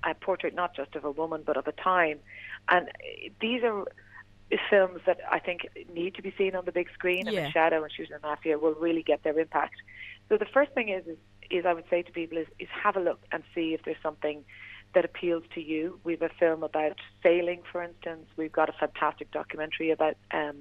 uh, 0.04 0.16
portrait, 0.20 0.56
not 0.56 0.76
just 0.76 0.96
of 0.96 1.06
a 1.06 1.12
woman, 1.12 1.44
but 1.46 1.58
of 1.58 1.68
a 1.68 1.74
time. 1.74 2.20
And 2.70 2.90
these 3.40 3.64
are 3.64 3.86
films 4.70 5.02
that 5.06 5.20
I 5.30 5.40
think 5.40 5.68
need 5.94 6.16
to 6.16 6.22
be 6.22 6.34
seen 6.38 6.56
on 6.56 6.66
the 6.66 6.72
big 6.72 6.90
screen, 6.94 7.28
and 7.28 7.36
Yeah. 7.36 7.46
The 7.46 7.52
Shadow 7.52 7.84
and 7.84 7.92
Shooting 7.92 8.16
the 8.20 8.28
Mafia 8.28 8.58
will 8.58 8.74
really 8.74 9.04
get 9.04 9.24
their 9.24 9.38
impact. 9.38 9.76
So 10.30 10.38
the 10.38 10.46
first 10.46 10.72
thing 10.74 10.90
is, 10.90 11.06
is, 11.08 11.18
is 11.50 11.66
I 11.66 11.74
would 11.74 11.86
say 11.90 12.04
to 12.04 12.12
people 12.12 12.38
is, 12.38 12.48
is 12.60 12.70
have 12.84 12.96
a 12.96 13.00
look 13.00 13.20
and 13.32 13.44
see 13.54 13.74
if 13.74 13.82
there's 13.84 13.98
something 14.02 14.46
that 14.94 15.06
appeals 15.06 15.44
to 15.56 15.62
you. 15.62 16.00
We've 16.04 16.22
a 16.22 16.30
film 16.40 16.64
about 16.64 16.98
sailing, 17.22 17.62
for 17.72 17.84
instance. 17.84 18.28
We've 18.38 18.52
got 18.52 18.70
a 18.70 18.74
fantastic 18.74 19.32
documentary 19.32 19.92
about 19.92 20.16
um, 20.32 20.58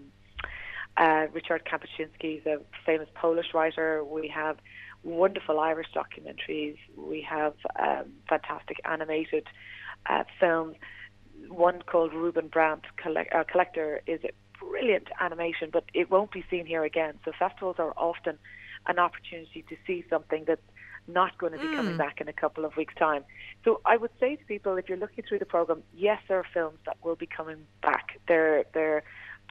uh, 0.96 1.26
Richard 1.32 1.64
Kapuscinski, 1.64 2.42
the 2.42 2.62
famous 2.84 3.08
Polish 3.14 3.54
writer. 3.54 4.04
We 4.04 4.28
have 4.28 4.58
wonderful 5.02 5.60
Irish 5.60 5.88
documentaries. 5.94 6.76
We 6.96 7.26
have 7.28 7.54
um, 7.78 8.12
fantastic 8.28 8.78
animated 8.84 9.46
uh, 10.06 10.24
films. 10.40 10.76
One 11.48 11.82
called 11.82 12.12
Ruben 12.12 12.48
Brandt 12.48 12.84
Collect- 12.96 13.32
uh, 13.34 13.44
Collector 13.50 14.00
is 14.06 14.20
a 14.24 14.30
brilliant 14.58 15.08
animation, 15.20 15.70
but 15.72 15.84
it 15.94 16.10
won't 16.10 16.32
be 16.32 16.44
seen 16.50 16.66
here 16.66 16.84
again. 16.84 17.14
So 17.24 17.32
festivals 17.38 17.76
are 17.78 17.92
often 17.96 18.38
an 18.88 18.98
opportunity 18.98 19.62
to 19.68 19.76
see 19.86 20.04
something 20.10 20.44
that's 20.46 20.62
not 21.06 21.38
going 21.38 21.52
to 21.52 21.58
be 21.58 21.74
coming 21.74 21.96
back 21.96 22.20
in 22.20 22.28
a 22.28 22.32
couple 22.32 22.64
of 22.64 22.76
weeks' 22.76 22.94
time. 22.94 23.24
So 23.64 23.80
I 23.86 23.96
would 23.96 24.10
say 24.20 24.36
to 24.36 24.44
people, 24.44 24.76
if 24.76 24.88
you're 24.88 24.98
looking 24.98 25.24
through 25.26 25.38
the 25.38 25.46
program, 25.46 25.82
yes, 25.96 26.20
there 26.28 26.38
are 26.38 26.46
films 26.52 26.78
that 26.86 26.96
will 27.02 27.16
be 27.16 27.26
coming 27.26 27.66
back. 27.82 28.20
They're 28.26 28.64
they're 28.74 29.02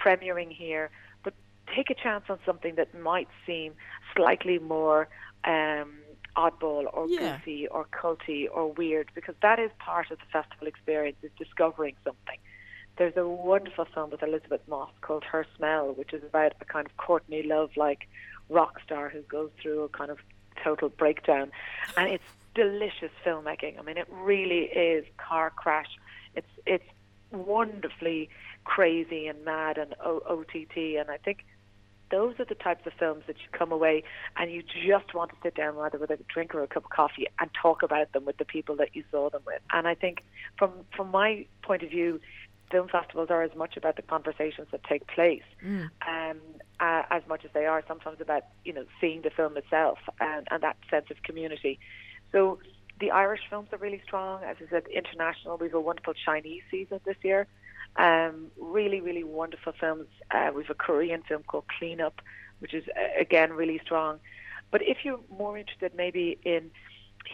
premiering 0.04 0.52
here, 0.52 0.92
but 1.24 1.34
take 1.76 1.90
a 1.90 1.96
chance 1.96 2.26
on 2.30 2.38
something 2.46 2.76
that 2.76 2.94
might 3.00 3.28
seem 3.46 3.74
slightly 4.16 4.60
more 4.60 5.08
um, 5.46 5.94
oddball 6.36 6.86
or 6.94 7.08
Yeah. 7.10 7.38
goofy 7.38 7.68
or 7.68 7.86
culty 7.86 8.48
or 8.54 8.72
weird, 8.72 9.10
because 9.16 9.36
that 9.42 9.58
is 9.60 9.72
part 9.80 10.12
of 10.12 10.20
the 10.20 10.26
festival 10.32 10.68
experience 10.68 11.18
is 11.24 11.32
discovering 11.40 11.96
something. 12.04 12.38
There's 12.98 13.18
a 13.18 13.28
wonderful 13.28 13.86
film 13.94 14.10
with 14.12 14.22
Elisabeth 14.24 14.62
Moss 14.68 14.92
called 15.02 15.24
Her 15.24 15.46
Smell, 15.56 15.94
which 15.94 16.14
is 16.14 16.24
about 16.24 16.54
a 16.62 16.66
kind 16.66 16.86
of 16.86 16.98
Courtney 16.98 17.44
Love 17.44 17.72
like 17.76 18.08
rock 18.50 18.80
star 18.86 19.10
who 19.10 19.22
goes 19.22 19.50
through 19.62 19.84
a 19.84 19.90
kind 19.90 20.12
of 20.12 20.20
total 20.64 20.90
breakdown. 20.90 21.52
And 21.96 22.10
it's 22.12 22.24
delicious 22.56 23.12
filmmaking. 23.26 23.80
I 23.80 23.82
mean, 23.84 23.98
it 23.98 24.08
really 24.10 24.66
is 24.66 25.06
car 25.18 25.52
crash. 25.52 25.90
It's 26.36 26.48
it's 26.66 26.84
wonderfully 27.32 28.30
crazy 28.64 29.28
and 29.28 29.44
mad 29.46 29.78
and 29.78 29.96
o- 30.04 30.24
OTT. 30.28 30.98
And 31.00 31.10
I 31.10 31.18
think 31.18 31.46
those 32.10 32.40
are 32.40 32.46
the 32.46 32.56
types 32.56 32.86
of 32.88 32.94
films 32.94 33.24
that 33.28 33.38
you 33.38 33.48
come 33.52 33.72
away 33.72 34.04
and 34.38 34.52
you 34.52 34.64
just 34.64 35.14
want 35.14 35.32
to 35.32 35.36
sit 35.44 35.56
down 35.56 35.76
rather 35.76 35.98
with 35.98 36.10
a 36.10 36.18
drink 36.34 36.56
or 36.56 36.64
a 36.64 36.68
cup 36.68 36.86
of 36.86 36.90
coffee 36.90 37.28
and 37.40 37.50
talk 37.54 37.84
about 37.84 38.14
them 38.14 38.26
with 38.26 38.38
the 38.38 38.46
people 38.46 38.76
that 38.78 38.96
you 38.96 39.04
saw 39.12 39.30
them 39.30 39.42
with. 39.46 39.62
And 39.72 39.88
I 39.88 39.96
think 39.96 40.24
from 40.58 40.72
from 40.96 41.12
my 41.12 41.46
point 41.62 41.84
of 41.84 41.90
view, 41.90 42.20
film 42.72 42.88
festivals 42.88 43.30
are 43.30 43.44
as 43.44 43.56
much 43.56 43.78
about 43.78 43.96
the 43.96 44.02
conversations 44.02 44.68
that 44.72 44.84
take 44.84 45.08
place 45.08 45.44
mm. 45.64 45.90
um, 46.08 46.40
uh, 46.80 47.04
as 47.10 47.24
much 47.28 47.44
as 47.46 47.52
they 47.54 47.66
are 47.66 47.84
sometimes 47.88 48.22
about 48.22 48.44
you 48.64 48.74
know 48.74 48.86
seeing 49.02 49.22
the 49.22 49.30
film 49.30 49.58
itself 49.58 50.00
and, 50.20 50.48
and 50.52 50.64
that 50.64 50.78
sense 50.90 51.06
of 51.10 51.22
community. 51.24 51.80
So 52.32 52.60
the 53.00 53.12
Irish 53.12 53.42
films 53.50 53.70
are 53.72 53.78
really 53.78 54.02
strong. 54.04 54.44
As 54.44 54.58
I 54.66 54.70
said, 54.70 54.84
international. 54.88 55.58
We 55.58 55.68
have 55.68 55.76
a 55.76 55.82
wonderful 55.82 56.14
Chinese 56.14 56.64
season 56.70 57.00
this 57.06 57.18
year. 57.24 57.48
Um, 57.96 58.48
really, 58.60 59.02
really 59.02 59.24
wonderful 59.24 59.74
films. 59.80 60.08
Uh, 60.30 60.52
we 60.56 60.64
have 60.64 60.70
a 60.70 60.76
Korean 60.76 61.24
film 61.24 61.44
called 61.44 61.66
Clean 61.80 62.00
Up, 62.00 62.22
which 62.60 62.74
is 62.74 62.84
uh, 62.90 63.20
again 63.20 63.54
really 63.54 63.80
strong. 63.84 64.20
But 64.72 64.82
if 64.82 64.98
you're 65.04 65.20
more 65.36 65.58
interested, 65.58 65.94
maybe 65.96 66.38
in 66.44 66.70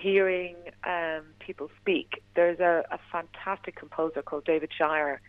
hearing 0.01 0.55
um, 0.85 1.23
people 1.39 1.69
speak, 1.81 2.21
there's 2.35 2.59
a, 2.59 2.83
a 2.91 2.99
fantastic 3.11 3.75
composer 3.75 4.21
called 4.21 4.45
David 4.45 4.71
Shire 4.75 5.21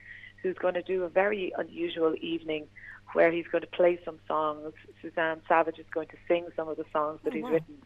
who's 0.44 0.58
going 0.58 0.74
to 0.74 0.82
do 0.82 1.02
a 1.02 1.08
very 1.08 1.52
unusual 1.56 2.14
evening 2.20 2.66
where 3.14 3.32
he's 3.32 3.46
going 3.50 3.62
to 3.62 3.68
play 3.68 3.98
some 4.04 4.18
songs. 4.28 4.74
Suzanne 5.00 5.40
Savage 5.48 5.78
is 5.78 5.86
going 5.92 6.08
to 6.08 6.16
sing 6.28 6.46
some 6.54 6.68
of 6.68 6.76
the 6.76 6.84
songs 6.92 7.18
that 7.24 7.32
oh, 7.32 7.36
he's 7.36 7.42
wow. 7.42 7.50
written, 7.50 7.76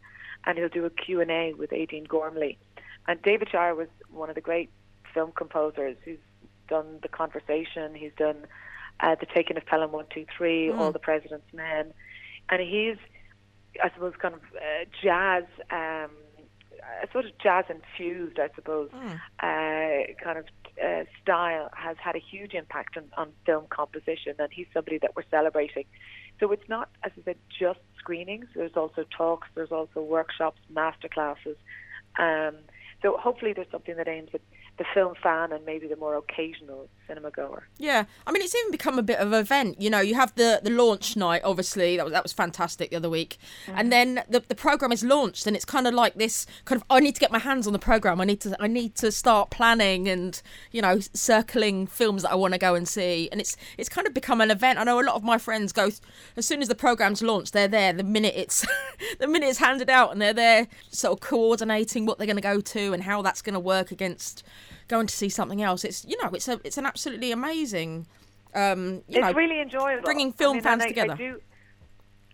and 0.45 0.57
he'll 0.57 0.67
do 0.69 0.85
a 0.85 0.89
Q&A 0.89 1.53
with 1.53 1.71
Aedín 1.71 2.07
Gormley. 2.07 2.59
And 3.07 3.21
David 3.21 3.49
Shire 3.49 3.73
was 3.73 3.87
one 4.11 4.27
of 4.27 4.35
the 4.35 4.41
great 4.41 4.69
film 5.13 5.31
composers 5.31 5.95
who's 6.03 6.19
done 6.67 6.99
The 7.01 7.07
Conversation, 7.07 7.95
he's 7.95 8.11
done 8.17 8.45
uh, 8.99 9.15
The 9.15 9.25
Taking 9.33 9.55
of 9.55 9.65
Pelham 9.65 9.93
123, 9.93 10.67
mm. 10.67 10.77
All 10.77 10.91
the 10.91 10.99
President's 10.99 11.51
Men, 11.53 11.93
and 12.49 12.61
he's, 12.61 12.97
I 13.81 13.89
suppose, 13.93 14.13
kind 14.19 14.35
of 14.35 14.41
uh, 14.53 14.85
jazz... 15.01 15.45
Um, 15.71 16.11
sort 17.11 17.25
of 17.25 17.37
jazz 17.37 17.65
infused, 17.69 18.39
I 18.39 18.49
suppose, 18.55 18.89
mm. 18.91 19.13
uh, 19.39 20.13
kind 20.23 20.37
of 20.37 20.45
uh, 20.83 21.03
style 21.21 21.69
has 21.75 21.97
had 21.97 22.15
a 22.15 22.19
huge 22.19 22.53
impact 22.53 22.97
on, 22.97 23.05
on 23.17 23.31
film 23.45 23.65
composition, 23.69 24.35
and 24.39 24.49
he's 24.51 24.67
somebody 24.73 24.97
that 24.99 25.15
we're 25.15 25.23
celebrating. 25.29 25.85
So 26.39 26.51
it's 26.51 26.67
not, 26.69 26.89
as 27.03 27.11
I 27.19 27.23
said, 27.23 27.37
just 27.59 27.79
screenings. 27.97 28.45
There's 28.55 28.75
also 28.75 29.05
talks. 29.15 29.47
There's 29.55 29.71
also 29.71 30.01
workshops, 30.01 30.59
masterclasses. 30.73 31.57
Um, 32.17 32.55
so 33.01 33.17
hopefully 33.17 33.53
there's 33.53 33.71
something 33.71 33.95
that 33.97 34.07
aims 34.07 34.29
at 34.33 34.41
the 34.77 34.85
film 34.93 35.13
fan 35.21 35.51
and 35.51 35.65
maybe 35.65 35.87
the 35.87 35.95
more 35.95 36.15
occasional 36.15 36.89
cinema 37.09 37.31
goer. 37.31 37.67
Yeah, 37.77 38.05
I 38.25 38.31
mean 38.31 38.41
it's 38.41 38.55
even 38.55 38.71
become 38.71 38.99
a 38.99 39.03
bit 39.03 39.19
of 39.19 39.33
an 39.33 39.39
event. 39.39 39.81
You 39.81 39.89
know, 39.89 39.99
you 39.99 40.15
have 40.15 40.33
the 40.35 40.61
the 40.63 40.69
launch 40.69 41.17
night. 41.17 41.41
Obviously, 41.43 41.97
that 41.97 42.05
was 42.05 42.13
that 42.13 42.23
was 42.23 42.31
fantastic 42.31 42.91
the 42.91 42.95
other 42.95 43.09
week, 43.09 43.37
mm-hmm. 43.65 43.77
and 43.77 43.91
then 43.91 44.23
the 44.29 44.43
the 44.47 44.55
program 44.55 44.91
is 44.91 45.03
launched, 45.03 45.47
and 45.47 45.55
it's 45.55 45.65
kind 45.65 45.87
of 45.87 45.93
like 45.93 46.15
this 46.15 46.45
kind 46.65 46.79
of 46.79 46.85
I 46.89 46.99
need 46.99 47.15
to 47.15 47.19
get 47.19 47.31
my 47.31 47.39
hands 47.39 47.67
on 47.67 47.73
the 47.73 47.79
program. 47.79 48.21
I 48.21 48.25
need 48.25 48.41
to 48.41 48.55
I 48.59 48.67
need 48.67 48.95
to 48.95 49.11
start 49.11 49.49
planning 49.49 50.07
and 50.07 50.41
you 50.71 50.81
know 50.81 50.99
circling 51.13 51.87
films 51.87 52.21
that 52.21 52.31
I 52.31 52.35
want 52.35 52.53
to 52.53 52.59
go 52.59 52.75
and 52.75 52.87
see, 52.87 53.27
and 53.31 53.41
it's 53.41 53.57
it's 53.77 53.89
kind 53.89 54.07
of 54.07 54.13
become 54.13 54.39
an 54.39 54.51
event. 54.51 54.79
I 54.79 54.83
know 54.83 54.99
a 54.99 55.03
lot 55.03 55.15
of 55.15 55.23
my 55.23 55.37
friends 55.37 55.73
go 55.73 55.89
as 56.37 56.45
soon 56.45 56.61
as 56.61 56.67
the 56.67 56.75
program's 56.75 57.21
launched, 57.21 57.53
they're 57.53 57.67
there 57.67 57.91
the 57.91 58.03
minute 58.03 58.33
it's 58.35 58.65
the 59.19 59.27
minute 59.27 59.49
it's 59.49 59.59
handed 59.59 59.89
out, 59.89 60.11
and 60.11 60.21
they're 60.21 60.33
there 60.33 60.67
sort 60.89 61.13
of 61.13 61.19
coordinating 61.19 62.05
what 62.05 62.17
they're 62.17 62.27
going 62.27 62.35
to 62.35 62.41
go 62.41 62.61
to 62.61 62.93
and 62.93 63.03
how 63.03 63.21
that's 63.21 63.41
going 63.41 63.53
to 63.53 63.59
work 63.59 63.91
against 63.91 64.43
going 64.89 65.07
to 65.07 65.15
see 65.15 65.29
something 65.29 65.61
else. 65.61 65.85
It's 65.85 66.03
you 66.03 66.21
know 66.21 66.29
it's 66.33 66.49
a 66.49 66.59
it's 66.65 66.77
an 66.77 66.85
absolutely 66.85 67.31
amazing. 67.31 68.05
Um, 68.53 69.03
you 69.07 69.19
it's 69.19 69.19
know, 69.19 69.31
really 69.31 69.61
enjoyable. 69.61 70.03
Bringing 70.03 70.33
film 70.33 70.51
I 70.51 70.53
mean, 70.55 70.63
fans 70.63 70.83
I, 70.83 70.87
together. 70.87 71.13
I 71.13 71.15
do, 71.15 71.41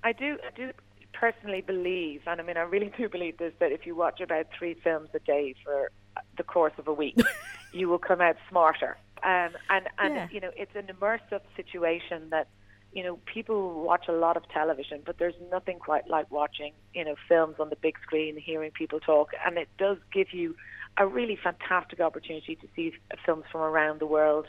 I 0.04 0.12
do, 0.14 0.38
I 0.48 0.56
do 0.56 0.72
personally 1.14 1.62
believe, 1.62 2.22
and 2.26 2.42
I 2.42 2.44
mean, 2.44 2.58
I 2.58 2.62
really 2.62 2.92
do 2.98 3.08
believe 3.10 3.38
this, 3.38 3.54
that 3.60 3.72
if 3.72 3.86
you 3.86 3.96
watch 3.96 4.22
about 4.22 4.48
three 4.58 4.74
films 4.74 5.10
a 5.14 5.20
day 5.20 5.54
for 5.64 5.92
the 6.38 6.44
course 6.44 6.74
of 6.78 6.88
a 6.88 6.94
week, 6.94 7.20
you 7.74 7.90
will 7.90 8.00
come 8.00 8.22
out 8.22 8.38
smarter. 8.50 8.98
Um, 9.24 9.52
and 9.70 9.88
and 10.00 10.16
yeah. 10.16 10.28
you 10.32 10.40
know, 10.40 10.52
it's 10.56 10.76
an 10.76 10.88
immersive 10.88 11.42
situation 11.56 12.30
that 12.30 12.48
you 12.94 13.04
know 13.04 13.20
people 13.26 13.84
watch 13.84 14.06
a 14.08 14.14
lot 14.14 14.38
of 14.38 14.48
television, 14.50 15.02
but 15.06 15.18
there's 15.18 15.36
nothing 15.52 15.80
quite 15.80 16.08
like 16.08 16.32
watching 16.32 16.74
you 16.94 17.04
know 17.04 17.16
films 17.28 17.56
on 17.60 17.70
the 17.70 17.76
big 17.76 17.98
screen, 18.02 18.38
hearing 18.38 18.72
people 18.72 19.00
talk, 19.02 19.32
and 19.46 19.58
it 19.58 19.68
does 19.78 19.98
give 20.14 20.34
you 20.34 20.56
a 20.98 21.06
really 21.06 21.38
fantastic 21.42 22.00
opportunity 22.00 22.56
to 22.56 22.68
see 22.76 22.94
films 23.26 23.44
from 23.52 23.62
around 23.62 24.00
the 24.00 24.06
world 24.06 24.48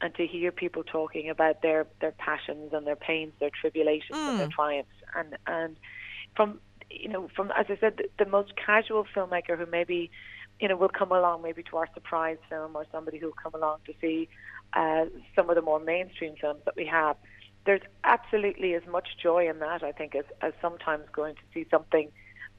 and 0.00 0.14
to 0.14 0.26
hear 0.26 0.50
people 0.50 0.82
talking 0.82 1.28
about 1.28 1.62
their 1.62 1.86
their 2.00 2.12
passions 2.12 2.72
and 2.72 2.86
their 2.86 2.96
pains, 2.96 3.32
their 3.40 3.50
tribulations 3.50 4.18
mm. 4.18 4.28
and 4.28 4.40
their 4.40 4.48
mm. 4.48 4.52
triumphs, 4.52 4.90
and 5.16 5.36
and 5.46 5.76
from 6.34 6.60
you 6.90 7.08
know 7.08 7.28
from 7.34 7.52
as 7.56 7.66
I 7.68 7.76
said, 7.78 7.98
the, 7.98 8.24
the 8.24 8.30
most 8.30 8.52
casual 8.56 9.04
filmmaker 9.14 9.58
who 9.58 9.66
maybe 9.66 10.10
you 10.58 10.68
know 10.68 10.76
will 10.76 10.88
come 10.88 11.12
along 11.12 11.42
maybe 11.42 11.62
to 11.64 11.76
our 11.76 11.88
surprise 11.92 12.38
film 12.48 12.76
or 12.76 12.86
somebody 12.92 13.18
who'll 13.18 13.32
come 13.32 13.54
along 13.54 13.78
to 13.86 13.94
see 14.00 14.28
uh, 14.72 15.06
some 15.34 15.50
of 15.50 15.56
the 15.56 15.62
more 15.62 15.80
mainstream 15.80 16.34
films 16.40 16.60
that 16.64 16.76
we 16.76 16.86
have. 16.86 17.16
There's 17.66 17.82
absolutely 18.04 18.74
as 18.74 18.82
much 18.90 19.08
joy 19.22 19.48
in 19.48 19.58
that 19.58 19.82
I 19.82 19.92
think 19.92 20.14
as 20.14 20.24
as 20.40 20.52
sometimes 20.62 21.04
going 21.12 21.34
to 21.34 21.42
see 21.52 21.66
something 21.70 22.10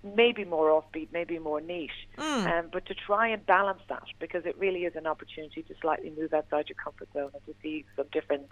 maybe 0.03 0.43
more 0.43 0.69
offbeat, 0.69 1.09
maybe 1.11 1.37
more 1.37 1.61
niche, 1.61 2.07
mm. 2.17 2.59
um, 2.59 2.69
but 2.71 2.85
to 2.87 2.93
try 2.95 3.27
and 3.27 3.45
balance 3.45 3.81
that 3.89 4.03
because 4.19 4.45
it 4.45 4.57
really 4.57 4.81
is 4.81 4.95
an 4.95 5.05
opportunity 5.05 5.61
to 5.63 5.73
slightly 5.79 6.11
move 6.17 6.33
outside 6.33 6.67
your 6.69 6.77
comfort 6.83 7.07
zone 7.13 7.29
and 7.33 7.45
to 7.45 7.53
see 7.61 7.85
some 7.95 8.07
different 8.11 8.47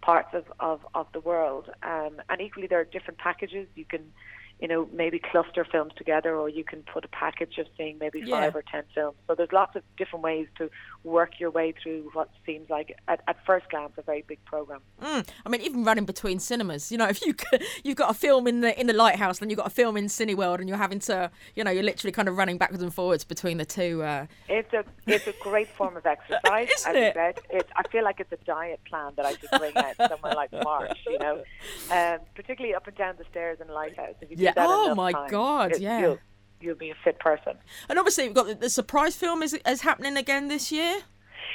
parts 0.00 0.30
of, 0.32 0.44
of, 0.60 0.80
of 0.94 1.06
the 1.12 1.20
world. 1.20 1.70
Um, 1.82 2.20
and 2.28 2.40
equally, 2.40 2.66
there 2.66 2.80
are 2.80 2.84
different 2.84 3.18
packages. 3.18 3.68
You 3.74 3.84
can 3.84 4.12
you 4.60 4.68
know, 4.68 4.88
maybe 4.92 5.18
cluster 5.18 5.64
films 5.70 5.92
together, 5.96 6.36
or 6.36 6.48
you 6.48 6.64
can 6.64 6.82
put 6.82 7.04
a 7.04 7.08
package 7.08 7.58
of 7.58 7.66
seeing 7.76 7.98
maybe 7.98 8.20
yeah. 8.24 8.40
five 8.40 8.56
or 8.56 8.62
ten 8.62 8.84
films. 8.94 9.16
So 9.26 9.34
there's 9.34 9.52
lots 9.52 9.76
of 9.76 9.82
different 9.96 10.24
ways 10.24 10.46
to 10.58 10.70
work 11.02 11.38
your 11.38 11.50
way 11.50 11.74
through 11.82 12.10
what 12.12 12.30
seems 12.46 12.70
like, 12.70 12.96
at, 13.08 13.20
at 13.26 13.36
first 13.44 13.68
glance, 13.68 13.92
a 13.98 14.02
very 14.02 14.24
big 14.26 14.42
program. 14.44 14.80
Mm. 15.02 15.28
I 15.44 15.48
mean, 15.48 15.60
even 15.60 15.84
running 15.84 16.04
between 16.04 16.38
cinemas, 16.38 16.90
you 16.90 16.98
know, 16.98 17.06
if 17.08 17.24
you 17.24 17.34
you've 17.82 17.96
got 17.96 18.10
a 18.10 18.14
film 18.14 18.46
in 18.46 18.60
the 18.60 18.78
in 18.78 18.86
the 18.86 18.92
lighthouse, 18.92 19.38
then 19.38 19.50
you've 19.50 19.58
got 19.58 19.66
a 19.66 19.70
film 19.70 19.96
in 19.96 20.06
Cineworld, 20.06 20.60
and 20.60 20.68
you're 20.68 20.78
having 20.78 21.00
to, 21.00 21.30
you 21.54 21.64
know, 21.64 21.70
you're 21.70 21.82
literally 21.82 22.12
kind 22.12 22.28
of 22.28 22.36
running 22.36 22.58
backwards 22.58 22.82
and 22.82 22.94
forwards 22.94 23.24
between 23.24 23.58
the 23.58 23.64
two. 23.66 24.02
Uh... 24.02 24.26
It's 24.48 24.72
a 24.72 24.84
it's 25.06 25.26
a 25.26 25.34
great 25.40 25.68
form 25.68 25.96
of 25.96 26.06
exercise. 26.14 26.68
Isn't 26.70 26.96
it? 26.96 27.14
Said. 27.14 27.40
It's, 27.50 27.70
I 27.76 27.86
feel 27.88 28.04
like 28.04 28.20
it's 28.20 28.32
a 28.32 28.44
diet 28.44 28.80
plan 28.84 29.12
that 29.16 29.26
I 29.26 29.32
should 29.32 29.50
bring 29.58 29.76
out 29.76 29.96
somewhere 30.08 30.34
like 30.34 30.52
March, 30.52 30.98
you 31.06 31.18
know, 31.18 31.42
um, 31.90 32.20
particularly 32.34 32.74
up 32.74 32.86
and 32.86 32.96
down 32.96 33.14
the 33.18 33.24
stairs 33.30 33.58
in 33.60 33.68
Lighthouse. 33.68 34.14
If 34.20 34.30
you 34.30 34.36
yeah. 34.44 34.52
oh 34.56 34.94
my 34.94 35.12
time, 35.12 35.30
God! 35.30 35.72
It, 35.72 35.80
yeah. 35.80 36.00
You'll, 36.00 36.18
you'll, 36.60 36.74
be 36.76 36.90
a 36.90 36.94
fit 37.02 37.18
person. 37.18 37.54
And 37.88 37.98
obviously, 37.98 38.24
we've 38.24 38.34
got 38.34 38.46
the, 38.46 38.54
the 38.54 38.70
surprise 38.70 39.16
film 39.16 39.42
is 39.42 39.54
is 39.66 39.82
happening 39.82 40.16
again 40.16 40.48
this 40.48 40.70
year. 40.70 41.02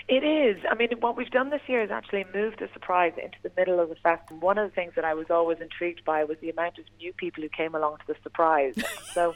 It 0.08 0.24
is. 0.24 0.64
I 0.70 0.76
mean, 0.76 0.90
what 1.02 1.16
we've 1.16 1.30
done 1.30 1.50
this 1.50 1.62
year 1.68 1.84
is 1.84 1.92
actually 1.92 2.26
moved 2.34 2.60
the 2.60 2.70
surprise 2.74 3.14
into 3.22 3.38
the 3.44 3.52
middle 3.56 3.80
of 3.80 3.90
the 3.90 3.96
fest. 3.96 4.24
And 4.30 4.42
one 4.42 4.58
of 4.58 4.70
the 4.70 4.74
things 4.74 4.94
that 4.96 5.06
I 5.06 5.14
was 5.14 5.28
always 5.30 5.60
intrigued 5.62 6.04
by 6.04 6.24
was 6.24 6.38
the 6.42 6.50
amount 6.50 6.80
of 6.80 6.86
new 7.00 7.14
people 7.14 7.44
who 7.44 7.50
came 7.50 7.76
along 7.76 7.98
to 7.98 8.08
the 8.08 8.16
surprise. 8.24 8.76
so 9.14 9.36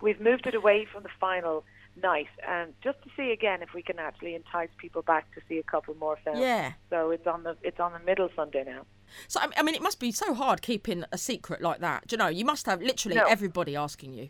we've 0.00 0.20
moved 0.20 0.46
it 0.46 0.54
away 0.54 0.86
from 0.90 1.02
the 1.02 1.10
final 1.20 1.64
night 2.00 2.28
and 2.46 2.72
just 2.82 3.02
to 3.02 3.10
see 3.16 3.30
again 3.32 3.62
if 3.62 3.74
we 3.74 3.82
can 3.82 3.98
actually 3.98 4.34
entice 4.34 4.68
people 4.78 5.02
back 5.02 5.32
to 5.34 5.40
see 5.48 5.58
a 5.58 5.62
couple 5.62 5.94
more 5.94 6.18
films. 6.24 6.40
Yeah. 6.40 6.72
So 6.88 7.10
it's 7.10 7.26
on 7.26 7.42
the 7.42 7.56
it's 7.62 7.80
on 7.80 7.92
the 7.92 7.98
middle 8.00 8.30
Sunday 8.34 8.64
now. 8.66 8.86
So 9.28 9.40
I 9.56 9.62
mean, 9.62 9.74
it 9.74 9.82
must 9.82 10.00
be 10.00 10.12
so 10.12 10.34
hard 10.34 10.62
keeping 10.62 11.04
a 11.12 11.18
secret 11.18 11.60
like 11.60 11.80
that. 11.80 12.06
Do 12.06 12.14
you 12.14 12.18
know? 12.18 12.28
You 12.28 12.44
must 12.44 12.66
have 12.66 12.82
literally 12.82 13.16
no. 13.16 13.24
everybody 13.24 13.76
asking 13.76 14.14
you. 14.14 14.28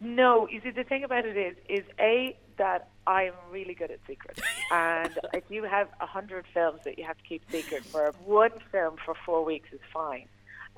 No, 0.00 0.48
you 0.48 0.60
see, 0.62 0.70
the 0.70 0.84
thing 0.84 1.04
about 1.04 1.26
it 1.26 1.36
is, 1.36 1.56
is 1.68 1.84
a 1.98 2.36
that 2.56 2.88
I 3.06 3.24
am 3.24 3.34
really 3.50 3.74
good 3.74 3.90
at 3.90 3.98
secrets, 4.06 4.40
and 4.70 5.18
if 5.34 5.44
you 5.50 5.64
have 5.64 5.88
a 6.00 6.06
hundred 6.06 6.46
films 6.52 6.80
that 6.84 6.98
you 6.98 7.04
have 7.04 7.18
to 7.18 7.24
keep 7.24 7.42
secret 7.50 7.84
for, 7.84 8.14
one 8.24 8.52
film 8.72 8.96
for 9.04 9.14
four 9.26 9.44
weeks 9.44 9.68
is 9.72 9.80
fine. 9.92 10.26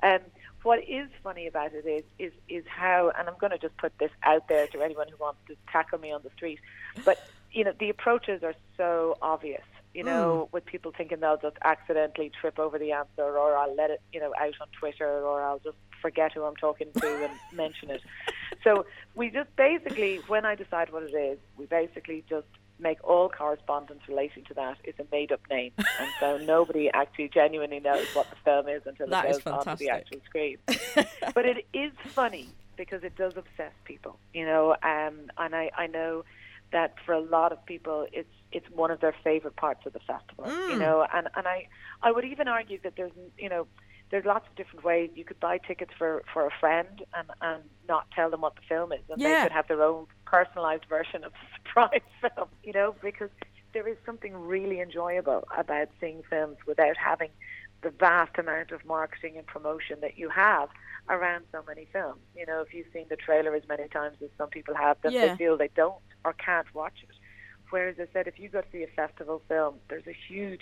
Um, 0.01 0.19
what 0.63 0.79
is 0.87 1.09
funny 1.23 1.47
about 1.47 1.73
it 1.73 1.85
is, 1.85 2.03
is, 2.19 2.33
is 2.47 2.65
how, 2.67 3.11
and 3.17 3.27
I'm 3.27 3.35
going 3.37 3.51
to 3.51 3.57
just 3.57 3.75
put 3.77 3.97
this 3.99 4.11
out 4.23 4.47
there 4.47 4.67
to 4.67 4.81
anyone 4.81 5.07
who 5.09 5.17
wants 5.17 5.39
to 5.47 5.55
tackle 5.71 5.99
me 5.99 6.11
on 6.11 6.21
the 6.23 6.29
street, 6.35 6.59
but 7.05 7.25
you 7.51 7.63
know, 7.63 7.73
the 7.79 7.89
approaches 7.89 8.43
are 8.43 8.55
so 8.77 9.17
obvious 9.21 9.63
you 9.93 10.03
know, 10.03 10.47
mm. 10.47 10.53
with 10.53 10.65
people 10.65 10.91
thinking 10.95 11.19
they'll 11.19 11.37
just 11.37 11.57
accidentally 11.63 12.31
trip 12.39 12.57
over 12.57 12.79
the 12.79 12.91
answer 12.91 13.23
or 13.23 13.55
I'll 13.55 13.75
let 13.75 13.91
it, 13.91 14.01
you 14.11 14.19
know, 14.19 14.33
out 14.39 14.55
on 14.59 14.67
Twitter 14.77 15.07
or 15.07 15.41
I'll 15.41 15.59
just 15.59 15.77
forget 16.01 16.33
who 16.33 16.43
I'm 16.43 16.55
talking 16.55 16.87
to 16.95 17.23
and 17.23 17.33
mention 17.57 17.89
it. 17.91 18.01
So 18.63 18.85
we 19.15 19.29
just 19.29 19.55
basically, 19.55 20.19
when 20.27 20.45
I 20.45 20.55
decide 20.55 20.91
what 20.91 21.03
it 21.03 21.15
is, 21.15 21.39
we 21.57 21.65
basically 21.65 22.23
just 22.29 22.47
make 22.79 22.97
all 23.03 23.29
correspondence 23.29 24.01
relating 24.07 24.43
to 24.45 24.53
that 24.55 24.77
is 24.83 24.95
a 24.99 25.05
made 25.11 25.31
up 25.31 25.41
name. 25.49 25.71
And 25.77 26.09
so 26.19 26.37
nobody 26.37 26.89
actually 26.91 27.29
genuinely 27.29 27.79
knows 27.79 28.07
what 28.13 28.29
the 28.29 28.35
film 28.43 28.67
is 28.67 28.81
until 28.85 29.07
that 29.07 29.25
it 29.25 29.43
goes 29.43 29.53
onto 29.67 29.75
the 29.75 29.89
actual 29.89 30.19
screen. 30.25 30.57
but 31.33 31.45
it 31.45 31.65
is 31.73 31.91
funny 32.07 32.49
because 32.75 33.03
it 33.03 33.15
does 33.15 33.37
obsess 33.37 33.71
people, 33.85 34.17
you 34.33 34.45
know, 34.45 34.71
um, 34.83 35.29
and 35.37 35.55
I, 35.55 35.69
I 35.77 35.87
know 35.87 36.23
that 36.73 36.95
for 37.05 37.13
a 37.13 37.21
lot 37.21 37.51
of 37.53 37.65
people 37.65 38.05
it's 38.11 38.27
it's 38.51 38.69
one 38.69 38.91
of 38.91 38.99
their 38.99 39.15
favorite 39.23 39.55
parts 39.55 39.85
of 39.85 39.93
the 39.93 39.99
festival. 39.99 40.45
Mm. 40.45 40.69
You 40.71 40.75
know, 40.79 41.07
and 41.13 41.29
and 41.35 41.47
I 41.47 41.67
I 42.01 42.11
would 42.11 42.25
even 42.25 42.47
argue 42.49 42.79
that 42.83 42.95
there's 42.97 43.13
you 43.37 43.47
know 43.49 43.67
there's 44.11 44.25
lots 44.25 44.45
of 44.49 44.55
different 44.55 44.83
ways 44.83 45.09
you 45.15 45.23
could 45.25 45.39
buy 45.39 45.57
tickets 45.57 45.91
for 45.97 46.23
for 46.33 46.45
a 46.45 46.51
friend 46.59 47.03
and 47.15 47.29
and 47.41 47.63
not 47.87 48.11
tell 48.11 48.29
them 48.29 48.41
what 48.41 48.55
the 48.55 48.61
film 48.67 48.91
is, 48.91 48.99
and 49.09 49.21
Yeah. 49.21 49.29
they 49.29 49.43
could 49.43 49.51
have 49.53 49.67
their 49.69 49.81
own 49.81 50.07
personalized 50.25 50.85
version 50.89 51.23
of 51.23 51.31
the 51.31 51.47
surprise 51.57 52.01
film. 52.21 52.49
You 52.63 52.73
know, 52.73 52.95
because 53.01 53.29
there 53.73 53.87
is 53.87 53.97
something 54.05 54.35
really 54.35 54.79
enjoyable 54.81 55.47
about 55.57 55.87
seeing 55.99 56.21
films 56.29 56.57
without 56.67 56.97
having 56.97 57.29
the 57.81 57.89
vast 57.89 58.37
amount 58.37 58.71
of 58.71 58.85
marketing 58.85 59.37
and 59.37 59.45
promotion 59.47 59.97
that 60.01 60.17
you 60.17 60.29
have 60.29 60.69
around 61.09 61.45
so 61.51 61.61
many 61.67 61.85
films. 61.91 62.21
You 62.35 62.45
know, 62.45 62.61
if 62.61 62.73
you've 62.73 62.87
seen 62.93 63.05
the 63.09 63.15
trailer 63.15 63.53
as 63.55 63.63
many 63.67 63.87
times 63.89 64.17
as 64.23 64.29
some 64.37 64.49
people 64.49 64.75
have, 64.75 64.97
then 65.01 65.13
Yeah. 65.13 65.27
they 65.27 65.35
feel 65.35 65.57
they 65.57 65.69
don't 65.75 66.01
or 66.25 66.33
can't 66.33 66.73
watch 66.73 67.03
it. 67.03 67.09
Whereas 67.69 67.95
I 67.99 68.07
said, 68.13 68.27
if 68.27 68.37
you 68.39 68.49
go 68.49 68.61
to 68.61 68.67
see 68.71 68.83
a 68.83 68.87
festival 68.87 69.41
film, 69.47 69.79
there's 69.89 70.07
a 70.07 70.13
huge 70.13 70.61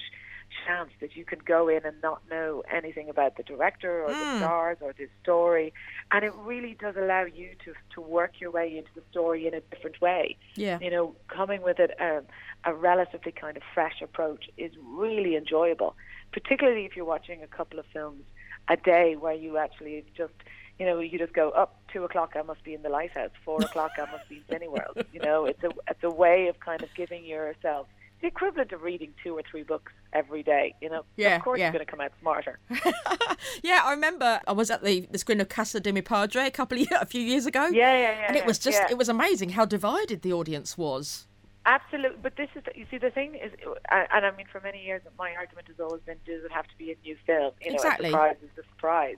chance 0.65 0.91
that 0.99 1.15
you 1.15 1.23
can 1.23 1.39
go 1.39 1.67
in 1.69 1.85
and 1.85 1.95
not 2.01 2.21
know 2.29 2.61
anything 2.69 3.09
about 3.09 3.37
the 3.37 3.43
director 3.43 4.03
or 4.03 4.09
the 4.13 4.25
Mm. 4.25 4.37
stars 4.37 4.77
or 4.81 4.91
the 4.93 5.07
story, 5.21 5.73
and 6.11 6.25
it 6.25 6.33
really 6.35 6.73
does 6.73 6.95
allow 6.97 7.23
you 7.23 7.55
to 7.63 7.73
to 7.91 8.01
work 8.01 8.41
your 8.41 8.51
way 8.51 8.77
into 8.77 8.89
the 8.93 9.01
story 9.11 9.47
in 9.47 9.53
a 9.53 9.61
different 9.61 10.01
way 10.01 10.37
Yeah. 10.55 10.77
you 10.81 10.89
know, 10.89 11.15
coming 11.29 11.61
with 11.61 11.79
it 11.79 11.91
um, 12.01 12.25
a 12.65 12.73
relatively 12.73 13.31
kind 13.31 13.55
of 13.55 13.63
fresh 13.73 14.01
approach 14.01 14.49
is 14.57 14.71
really 14.83 15.35
enjoyable, 15.37 15.95
particularly 16.33 16.85
if 16.85 16.95
you're 16.97 17.05
watching 17.05 17.41
a 17.43 17.47
couple 17.47 17.79
of 17.79 17.85
films 17.87 18.23
a 18.71 18.77
day 18.77 19.15
where 19.19 19.33
you 19.33 19.57
actually 19.57 20.03
just, 20.15 20.33
you 20.79 20.85
know, 20.85 20.99
you 20.99 21.19
just 21.19 21.33
go 21.33 21.49
up 21.49 21.79
two 21.91 22.03
o'clock. 22.03 22.33
I 22.35 22.41
must 22.41 22.63
be 22.63 22.73
in 22.73 22.81
the 22.81 22.89
lighthouse. 22.89 23.31
Four 23.43 23.61
o'clock. 23.67 23.91
I 23.97 24.09
must 24.11 24.27
be 24.29 24.43
in 24.49 24.59
Cineworld. 24.59 25.05
You 25.13 25.19
know, 25.19 25.45
it's 25.45 25.63
a 25.63 25.69
it's 25.89 26.03
a 26.03 26.09
way 26.09 26.47
of 26.47 26.59
kind 26.59 26.81
of 26.81 26.89
giving 26.95 27.25
yourself 27.25 27.87
the 28.21 28.27
equivalent 28.27 28.71
of 28.71 28.81
reading 28.83 29.13
two 29.23 29.35
or 29.35 29.41
three 29.49 29.63
books 29.63 29.91
every 30.13 30.43
day. 30.43 30.75
You 30.81 30.89
know, 30.89 31.03
Yeah, 31.17 31.35
of 31.35 31.43
course 31.43 31.59
yeah. 31.59 31.65
you're 31.65 31.73
going 31.73 31.85
to 31.85 31.91
come 31.91 32.01
out 32.01 32.11
smarter. 32.21 32.59
yeah, 33.63 33.81
I 33.83 33.91
remember 33.91 34.39
I 34.47 34.51
was 34.51 34.69
at 34.69 34.83
the, 34.83 35.07
the 35.11 35.17
screen 35.17 35.41
of 35.41 35.49
Casa 35.49 35.79
de 35.79 35.91
Mi 35.91 36.01
Padre 36.01 36.45
a 36.45 36.51
couple 36.51 36.79
of 36.79 36.87
a 37.01 37.05
few 37.05 37.21
years 37.21 37.45
ago. 37.45 37.65
Yeah, 37.65 37.93
yeah, 37.93 37.97
yeah. 37.97 38.25
And 38.27 38.37
it 38.37 38.45
was 38.45 38.59
just 38.59 38.79
yeah. 38.79 38.91
it 38.91 38.97
was 38.97 39.09
amazing 39.09 39.49
how 39.49 39.65
divided 39.65 40.21
the 40.21 40.33
audience 40.33 40.77
was. 40.77 41.27
Absolutely, 41.65 42.17
but 42.21 42.35
this 42.37 42.49
is 42.55 42.63
the, 42.63 42.71
you 42.75 42.85
see 42.89 42.97
the 42.97 43.11
thing 43.11 43.35
is, 43.35 43.51
and 43.91 44.25
I 44.25 44.31
mean 44.35 44.47
for 44.51 44.59
many 44.61 44.83
years 44.83 45.01
my 45.17 45.35
argument 45.35 45.67
has 45.67 45.79
always 45.79 46.01
been, 46.01 46.17
does 46.25 46.43
it 46.43 46.51
have 46.51 46.65
to 46.67 46.75
be 46.77 46.91
a 46.91 46.95
new 47.03 47.15
film? 47.25 47.53
You 47.61 47.69
know, 47.71 47.75
Exactly. 47.75 48.07
a 48.07 48.11
surprise 48.11 48.35
is 48.41 48.49
a 48.57 48.67
surprise. 48.75 49.17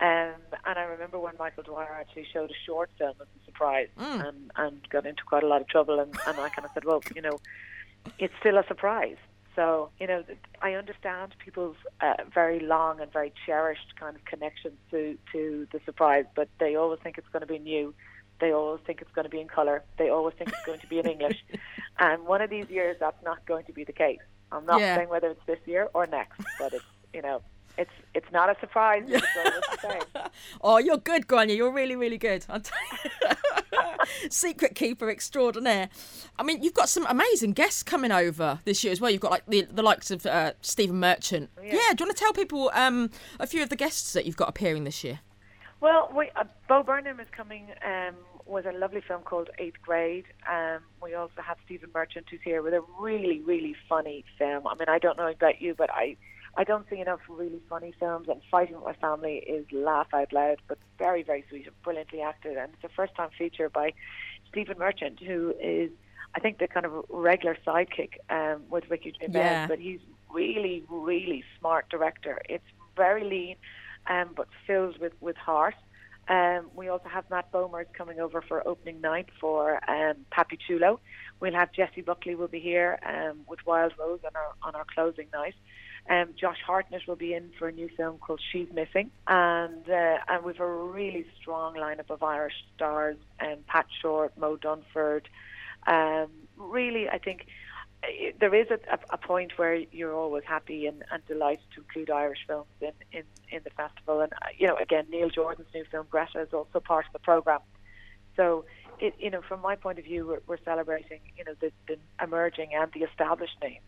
Um, 0.00 0.34
and 0.64 0.78
I 0.78 0.82
remember 0.82 1.18
when 1.18 1.34
Michael 1.38 1.64
Dwyer 1.64 1.96
actually 1.98 2.26
showed 2.32 2.50
a 2.50 2.54
short 2.66 2.90
film 2.98 3.14
as 3.20 3.26
a 3.40 3.44
surprise, 3.46 3.88
Mm. 3.98 4.28
and 4.28 4.50
and 4.56 4.88
got 4.90 5.06
into 5.06 5.22
quite 5.24 5.42
a 5.42 5.46
lot 5.48 5.60
of 5.62 5.68
trouble, 5.68 5.98
and, 5.98 6.14
and 6.26 6.38
I 6.38 6.50
kind 6.50 6.64
of 6.66 6.70
said, 6.74 6.84
well, 6.84 7.02
you 7.16 7.22
know, 7.22 7.40
it's 8.18 8.34
still 8.38 8.58
a 8.58 8.66
surprise. 8.66 9.16
So 9.56 9.90
you 9.98 10.06
know, 10.06 10.22
I 10.62 10.74
understand 10.74 11.34
people's 11.44 11.76
uh, 12.00 12.14
very 12.32 12.60
long 12.60 13.00
and 13.00 13.10
very 13.12 13.32
cherished 13.44 13.96
kind 13.98 14.14
of 14.14 14.24
connections 14.26 14.76
to 14.92 15.18
to 15.32 15.66
the 15.72 15.80
surprise, 15.84 16.26
but 16.36 16.48
they 16.60 16.76
always 16.76 17.00
think 17.00 17.18
it's 17.18 17.28
going 17.28 17.40
to 17.40 17.46
be 17.46 17.58
new. 17.58 17.92
They 18.40 18.52
always 18.52 18.80
think 18.86 19.00
it's 19.02 19.10
going 19.12 19.24
to 19.24 19.30
be 19.30 19.40
in 19.40 19.48
color. 19.48 19.82
They 19.98 20.10
always 20.10 20.34
think 20.36 20.50
it's 20.50 20.64
going 20.64 20.80
to 20.80 20.86
be 20.86 20.98
in 20.98 21.06
English. 21.06 21.44
And 22.00 22.26
one 22.26 22.40
of 22.40 22.48
these 22.48 22.70
years, 22.70 22.96
that's 23.00 23.20
not 23.24 23.44
going 23.44 23.64
to 23.64 23.72
be 23.72 23.82
the 23.82 23.92
case. 23.92 24.20
I'm 24.52 24.64
not 24.66 24.80
Yeah. 24.80 24.94
saying 24.96 25.08
whether 25.08 25.26
it's 25.30 25.44
this 25.46 25.58
year 25.66 25.88
or 25.94 26.06
next, 26.06 26.40
but 26.56 26.72
it's 26.72 26.84
you 27.12 27.22
know, 27.22 27.42
it's 27.76 27.90
it's 28.14 28.30
not 28.30 28.48
a 28.48 28.56
surprise. 28.60 29.02
It's 29.08 29.26
always 29.36 29.62
the 29.72 29.78
same. 30.14 30.22
Oh, 30.60 30.78
you're 30.78 30.98
good, 30.98 31.26
Gráinne. 31.26 31.56
You're 31.56 31.72
really, 31.72 31.96
really 31.96 32.16
good. 32.18 32.46
I'll 32.48 32.60
tell 32.60 32.78
you. 33.04 33.10
Secret 34.30 34.74
keeper 34.76 35.10
extraordinaire. 35.10 35.88
I 36.38 36.42
mean, 36.44 36.62
you've 36.62 36.74
got 36.74 36.88
some 36.88 37.04
amazing 37.08 37.52
guests 37.52 37.82
coming 37.82 38.12
over 38.12 38.60
this 38.64 38.84
year 38.84 38.92
as 38.92 39.00
well. 39.00 39.10
You've 39.10 39.20
got 39.20 39.32
like 39.32 39.46
the, 39.46 39.62
the 39.62 39.82
likes 39.82 40.10
of 40.12 40.24
uh, 40.24 40.52
Stephen 40.62 41.00
Merchant. 41.00 41.50
Yeah. 41.58 41.74
Yeah. 41.74 41.94
Do 41.94 42.04
you 42.04 42.06
want 42.06 42.16
to 42.16 42.20
tell 42.22 42.32
people 42.32 42.70
um, 42.74 43.10
a 43.40 43.46
few 43.48 43.62
of 43.62 43.70
the 43.70 43.76
guests 43.76 44.12
that 44.12 44.24
you've 44.24 44.36
got 44.36 44.48
appearing 44.48 44.84
this 44.84 45.02
year? 45.04 45.20
Well, 45.80 46.10
we, 46.14 46.30
uh, 46.34 46.44
Bo 46.68 46.82
Burnham 46.82 47.20
is 47.20 47.28
coming 47.30 47.68
um, 47.86 48.16
with 48.46 48.66
a 48.66 48.72
lovely 48.72 49.00
film 49.00 49.22
called 49.22 49.48
Eighth 49.58 49.80
Grade. 49.80 50.24
Um, 50.50 50.80
we 51.00 51.14
also 51.14 51.40
have 51.40 51.56
Stephen 51.64 51.90
Merchant 51.94 52.26
who's 52.30 52.40
here 52.42 52.62
with 52.62 52.74
a 52.74 52.82
really, 52.98 53.40
really 53.40 53.76
funny 53.88 54.24
film. 54.38 54.66
I 54.66 54.74
mean, 54.74 54.88
I 54.88 54.98
don't 54.98 55.16
know 55.16 55.28
about 55.28 55.62
you, 55.62 55.74
but 55.76 55.88
I, 55.90 56.16
I 56.56 56.64
don't 56.64 56.84
see 56.90 56.98
enough 56.98 57.20
really 57.28 57.60
funny 57.68 57.94
films. 58.00 58.28
And 58.28 58.40
Fighting 58.50 58.74
with 58.74 58.84
My 58.84 58.94
Family 58.94 59.36
is 59.36 59.66
laugh 59.70 60.08
out 60.12 60.32
loud, 60.32 60.60
but 60.66 60.78
very, 60.98 61.22
very 61.22 61.44
sweet 61.48 61.66
and 61.66 61.82
brilliantly 61.82 62.22
acted. 62.22 62.56
And 62.56 62.72
it's 62.74 62.84
a 62.84 62.94
first-time 62.94 63.30
feature 63.38 63.68
by 63.68 63.92
Stephen 64.48 64.78
Merchant, 64.78 65.20
who 65.22 65.54
is, 65.62 65.92
I 66.34 66.40
think, 66.40 66.58
the 66.58 66.66
kind 66.66 66.86
of 66.86 67.04
regular 67.08 67.56
sidekick 67.64 68.14
um, 68.30 68.62
with 68.68 68.90
Ricky 68.90 69.14
Gervais. 69.20 69.38
Yeah. 69.38 69.66
But 69.68 69.78
he's 69.78 70.00
really, 70.28 70.82
really 70.88 71.44
smart 71.60 71.88
director. 71.88 72.42
It's 72.48 72.64
very 72.96 73.22
lean 73.22 73.54
um, 74.08 74.30
but 74.36 74.48
filled 74.66 74.98
with, 74.98 75.12
with 75.20 75.36
heart. 75.36 75.74
Um, 76.28 76.70
we 76.74 76.88
also 76.88 77.08
have 77.08 77.24
Matt 77.30 77.50
Bomer's 77.52 77.86
coming 77.96 78.20
over 78.20 78.42
for 78.42 78.66
opening 78.68 79.00
night 79.00 79.28
for 79.40 79.76
um, 79.90 80.16
Papi 80.30 80.58
Chulo. 80.66 81.00
We'll 81.40 81.54
have 81.54 81.72
Jessie 81.72 82.02
Buckley 82.02 82.34
will 82.34 82.48
be 82.48 82.60
here 82.60 82.98
um, 83.06 83.40
with 83.48 83.64
Wild 83.66 83.94
Rose 83.98 84.20
on 84.24 84.32
our 84.34 84.52
on 84.62 84.74
our 84.74 84.84
closing 84.94 85.28
night. 85.32 85.54
Um, 86.10 86.34
Josh 86.38 86.58
Hartnett 86.66 87.06
will 87.06 87.16
be 87.16 87.34
in 87.34 87.50
for 87.58 87.68
a 87.68 87.72
new 87.72 87.88
film 87.96 88.18
called 88.18 88.40
She's 88.52 88.68
Missing, 88.72 89.10
and 89.26 89.88
uh, 89.88 90.18
and 90.28 90.44
we've 90.44 90.60
a 90.60 90.66
really 90.66 91.26
strong 91.40 91.74
lineup 91.74 92.10
of 92.10 92.22
Irish 92.22 92.54
stars: 92.76 93.16
um, 93.40 93.58
Pat 93.66 93.86
Shortt, 94.02 94.36
Moe 94.36 94.58
Dunford. 94.58 95.22
Um, 95.86 96.28
really, 96.56 97.08
I 97.08 97.18
think 97.18 97.46
there 98.40 98.54
is 98.54 98.68
a, 98.70 98.78
a, 99.10 99.18
point 99.18 99.58
where 99.58 99.74
you're 99.74 100.14
always 100.14 100.44
happy 100.44 100.86
and, 100.86 101.02
and 101.10 101.24
delighted 101.26 101.64
to 101.74 101.80
include 101.80 102.10
Irish 102.10 102.38
films 102.46 102.68
in, 102.80 102.92
in, 103.12 103.24
in 103.50 103.60
the 103.64 103.70
festival. 103.70 104.20
And, 104.20 104.32
uh, 104.32 104.46
you 104.56 104.66
know, 104.68 104.76
again, 104.76 105.06
Neil 105.10 105.30
Jordan's 105.30 105.68
new 105.74 105.84
film, 105.90 106.06
Greta, 106.08 106.40
is 106.40 106.52
also 106.52 106.80
part 106.80 107.06
of 107.06 107.12
the 107.12 107.18
programme. 107.18 107.60
So, 108.36 108.64
it, 109.00 109.14
you 109.18 109.30
know, 109.30 109.42
from 109.42 109.60
my 109.60 109.74
point 109.74 109.98
of 109.98 110.04
view, 110.04 110.26
we're, 110.26 110.40
we're 110.46 110.64
celebrating, 110.64 111.20
you 111.36 111.44
know, 111.44 111.54
the, 111.60 111.72
the 111.88 111.96
emerging 112.22 112.70
and 112.74 112.90
the 112.92 113.00
established 113.00 113.56
names. 113.62 113.82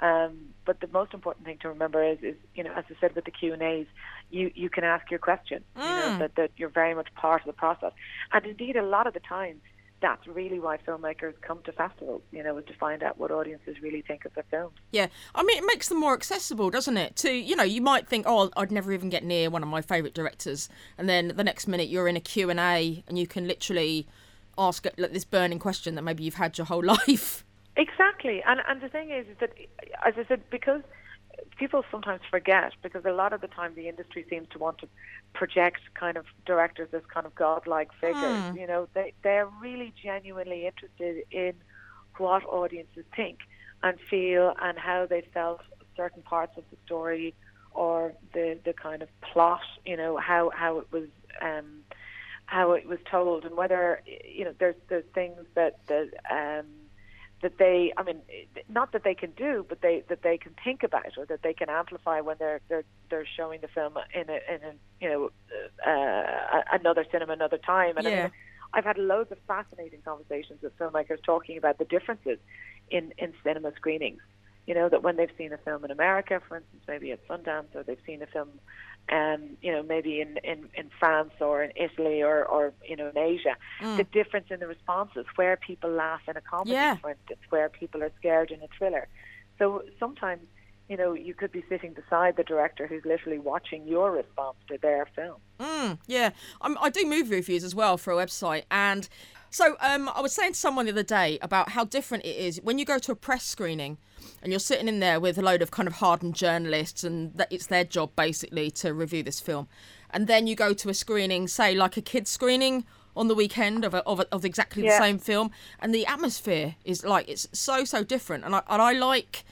Um, 0.00 0.54
but 0.64 0.80
the 0.80 0.88
most 0.88 1.12
important 1.12 1.44
thing 1.44 1.58
to 1.60 1.68
remember 1.68 2.02
is, 2.02 2.18
is, 2.22 2.36
you 2.54 2.64
know, 2.64 2.72
as 2.74 2.84
I 2.88 2.94
said 3.00 3.14
with 3.14 3.26
the 3.26 3.30
Q 3.30 3.52
and 3.52 3.62
A's, 3.62 3.86
you 4.30 4.50
you 4.54 4.70
can 4.70 4.84
ask 4.84 5.10
your 5.10 5.18
question. 5.18 5.62
You 5.76 5.82
know 5.82 6.10
Mm. 6.10 6.18
that 6.20 6.34
that 6.36 6.50
you're 6.56 6.70
very 6.70 6.94
much 6.94 7.08
part 7.14 7.42
of 7.42 7.46
the 7.46 7.52
process. 7.52 7.92
And 8.32 8.46
indeed, 8.46 8.76
a 8.76 8.82
lot 8.82 9.06
of 9.06 9.12
the 9.12 9.20
time, 9.20 9.60
that's 10.00 10.26
really 10.26 10.58
why 10.58 10.78
filmmakers 10.78 11.34
come 11.40 11.60
to 11.64 11.72
festivals. 11.72 12.22
You 12.32 12.42
know, 12.42 12.56
is 12.58 12.64
to 12.66 12.74
find 12.74 13.02
out 13.02 13.18
what 13.18 13.30
audiences 13.30 13.76
really 13.82 14.02
think 14.02 14.24
of 14.24 14.34
their 14.34 14.44
films. 14.50 14.74
Yeah, 14.92 15.08
I 15.34 15.42
mean, 15.42 15.58
it 15.58 15.66
makes 15.66 15.88
them 15.88 15.98
more 15.98 16.14
accessible, 16.14 16.70
doesn't 16.70 16.96
it? 16.96 17.16
To 17.16 17.30
you 17.30 17.56
know, 17.56 17.62
you 17.62 17.80
might 17.80 18.08
think, 18.08 18.26
oh, 18.28 18.50
I'd 18.56 18.72
never 18.72 18.92
even 18.92 19.10
get 19.10 19.24
near 19.24 19.50
one 19.50 19.62
of 19.62 19.68
my 19.68 19.82
favourite 19.82 20.14
directors, 20.14 20.68
and 20.98 21.08
then 21.08 21.32
the 21.36 21.44
next 21.44 21.66
minute 21.66 21.88
you're 21.88 22.08
in 22.08 22.16
a 22.16 22.20
Q 22.20 22.50
and 22.50 22.60
A, 22.60 23.02
and 23.08 23.18
you 23.18 23.26
can 23.26 23.46
literally 23.46 24.06
ask 24.58 24.86
like, 24.96 25.12
this 25.12 25.24
burning 25.24 25.58
question 25.58 25.94
that 25.94 26.02
maybe 26.02 26.24
you've 26.24 26.34
had 26.34 26.58
your 26.58 26.66
whole 26.66 26.84
life. 27.08 27.44
Exactly, 27.76 28.42
and 28.46 28.60
and 28.68 28.80
the 28.80 28.88
thing 28.88 29.10
is, 29.10 29.26
is 29.26 29.36
that 29.40 29.52
as 30.04 30.14
I 30.16 30.24
said, 30.26 30.42
because 30.50 30.82
people 31.56 31.84
sometimes 31.90 32.20
forget, 32.30 32.72
because 32.82 33.04
a 33.04 33.12
lot 33.12 33.32
of 33.32 33.40
the 33.40 33.48
time 33.48 33.74
the 33.74 33.88
industry 33.88 34.24
seems 34.28 34.48
to 34.50 34.58
want 34.58 34.78
to 34.78 34.88
project 35.32 35.80
kind 35.94 36.16
of 36.16 36.26
directors 36.46 36.88
as 36.92 37.02
kind 37.12 37.26
of 37.26 37.34
godlike 37.34 37.90
figures. 38.00 38.42
Hmm. 38.50 38.56
You 38.56 38.66
know, 38.66 38.88
they 38.94 39.12
they're 39.22 39.48
really 39.60 39.92
genuinely 40.02 40.66
interested 40.66 41.24
in 41.30 41.54
what 42.18 42.44
audiences 42.44 43.04
think 43.14 43.38
and 43.82 43.98
feel 44.00 44.54
and 44.60 44.78
how 44.78 45.06
they 45.06 45.22
felt 45.32 45.60
certain 45.96 46.22
parts 46.22 46.56
of 46.56 46.64
the 46.70 46.76
story 46.86 47.34
or 47.72 48.12
the 48.32 48.58
the 48.64 48.72
kind 48.72 49.02
of 49.02 49.08
plot. 49.20 49.62
You 49.84 49.96
know, 49.96 50.16
how 50.16 50.50
how 50.54 50.78
it 50.78 50.86
was. 50.92 51.08
Um, 51.40 51.84
how 52.46 52.72
it 52.72 52.84
was 52.84 52.98
told 53.08 53.44
and 53.44 53.56
whether 53.56 54.02
you 54.24 54.44
know 54.44 54.52
there's 54.58 54.74
there's 54.88 55.04
things 55.14 55.38
that 55.54 55.78
that 55.86 56.08
um 56.28 56.66
that 57.42 57.58
they 57.58 57.92
I 57.96 58.02
mean 58.02 58.20
not 58.68 58.92
that 58.92 59.04
they 59.04 59.14
can 59.14 59.30
do 59.32 59.64
but 59.68 59.80
they 59.80 60.02
that 60.08 60.22
they 60.22 60.36
can 60.36 60.54
think 60.62 60.82
about 60.82 61.16
or 61.16 61.24
that 61.26 61.42
they 61.42 61.54
can 61.54 61.70
amplify 61.70 62.20
when 62.20 62.36
they're 62.38 62.60
they're 62.68 62.84
they're 63.08 63.26
showing 63.26 63.60
the 63.60 63.68
film 63.68 63.94
in 64.14 64.28
a 64.28 64.38
in 64.54 64.62
a 64.62 64.72
you 65.00 65.08
know 65.08 65.30
uh, 65.86 66.62
another 66.72 67.04
cinema 67.10 67.32
another 67.32 67.58
time. 67.58 67.96
And 67.96 68.06
I 68.06 68.10
mean, 68.22 68.30
I've 68.72 68.84
had 68.84 68.98
loads 68.98 69.32
of 69.32 69.38
fascinating 69.46 70.00
conversations 70.04 70.62
with 70.62 70.76
filmmakers 70.78 71.22
talking 71.24 71.56
about 71.56 71.78
the 71.78 71.84
differences 71.84 72.38
in 72.90 73.12
in 73.18 73.32
cinema 73.42 73.72
screenings. 73.76 74.20
You 74.66 74.74
know 74.74 74.88
that 74.88 75.02
when 75.02 75.16
they've 75.16 75.32
seen 75.38 75.52
a 75.52 75.58
film 75.58 75.84
in 75.84 75.90
America 75.90 76.40
for 76.46 76.58
instance 76.58 76.82
maybe 76.86 77.12
at 77.12 77.26
Sundance 77.26 77.74
or 77.74 77.82
they've 77.82 77.98
seen 78.06 78.22
a 78.22 78.26
film 78.26 78.50
um, 79.10 79.56
you 79.60 79.72
know, 79.72 79.82
maybe 79.82 80.20
in, 80.20 80.36
in, 80.44 80.68
in 80.74 80.90
France 80.98 81.32
or 81.40 81.62
in 81.62 81.72
Italy 81.76 82.22
or, 82.22 82.44
or 82.44 82.72
you 82.86 82.96
know 82.96 83.08
in 83.08 83.18
Asia, 83.18 83.56
the 83.96 84.04
difference 84.04 84.46
in 84.50 84.60
the 84.60 84.66
responses, 84.66 85.26
where 85.36 85.56
people 85.56 85.90
laugh 85.90 86.20
in 86.28 86.36
a 86.36 86.40
comedy, 86.40 86.72
Yeah. 86.72 86.96
for 86.96 87.10
instance, 87.10 87.40
where 87.50 87.68
people 87.68 88.02
are 88.02 88.12
scared 88.18 88.50
in 88.50 88.60
a 88.62 88.68
thriller. 88.78 89.08
So 89.58 89.82
sometimes, 89.98 90.42
you 90.88 90.96
know, 90.96 91.12
you 91.12 91.34
could 91.34 91.52
be 91.52 91.64
sitting 91.68 91.92
beside 91.92 92.36
the 92.36 92.44
director 92.44 92.86
who's 92.86 93.04
literally 93.04 93.38
watching 93.38 93.86
your 93.86 94.10
response 94.10 94.56
to 94.68 94.78
their 94.80 95.06
film. 95.14 95.36
Mm, 95.58 95.98
yeah, 96.06 96.30
I'm, 96.60 96.78
I 96.80 96.88
do 96.90 97.04
movie 97.06 97.34
reviews 97.34 97.64
as 97.64 97.74
well 97.74 97.96
for 97.98 98.12
a 98.12 98.16
website, 98.16 98.64
and 98.70 99.08
So 99.50 99.76
um, 99.80 100.08
I 100.14 100.20
was 100.20 100.32
saying 100.32 100.52
to 100.52 100.58
someone 100.58 100.86
the 100.86 100.92
other 100.92 101.02
day 101.02 101.38
about 101.42 101.70
how 101.70 101.84
different 101.84 102.24
it 102.24 102.36
is 102.36 102.60
when 102.62 102.78
you 102.78 102.84
go 102.84 102.98
to 103.00 103.12
a 103.12 103.16
press 103.16 103.44
screening 103.44 103.98
and 104.42 104.52
you're 104.52 104.60
sitting 104.60 104.86
in 104.86 105.00
there 105.00 105.18
with 105.18 105.38
a 105.38 105.42
load 105.42 105.60
of 105.60 105.70
kind 105.72 105.88
of 105.88 105.94
hardened 105.94 106.34
journalists 106.36 107.02
and 107.02 107.34
that 107.34 107.48
it's 107.50 107.66
their 107.66 107.84
job 107.84 108.10
basically 108.14 108.70
to 108.72 108.94
review 108.94 109.22
this 109.24 109.40
film. 109.40 109.66
And 110.10 110.26
then 110.28 110.46
you 110.46 110.54
go 110.54 110.72
to 110.72 110.88
a 110.88 110.94
screening, 110.94 111.48
say 111.48 111.74
like 111.74 111.96
a 111.96 112.00
kids 112.00 112.30
screening 112.30 112.84
on 113.16 113.26
the 113.26 113.34
weekend 113.34 113.84
of, 113.84 113.92
a, 113.92 114.04
of, 114.04 114.20
a, 114.20 114.26
of 114.32 114.44
exactly 114.44 114.84
Yeah. 114.84 114.96
the 114.98 115.04
same 115.04 115.18
film 115.18 115.50
and 115.80 115.92
the 115.92 116.06
atmosphere 116.06 116.76
is 116.84 117.04
like 117.04 117.28
it's 117.28 117.48
so 117.52 117.84
so 117.84 118.04
different 118.04 118.44
and 118.44 118.54
I, 118.54 118.62
and 118.68 118.80
I 118.80 118.92
like 118.92 119.44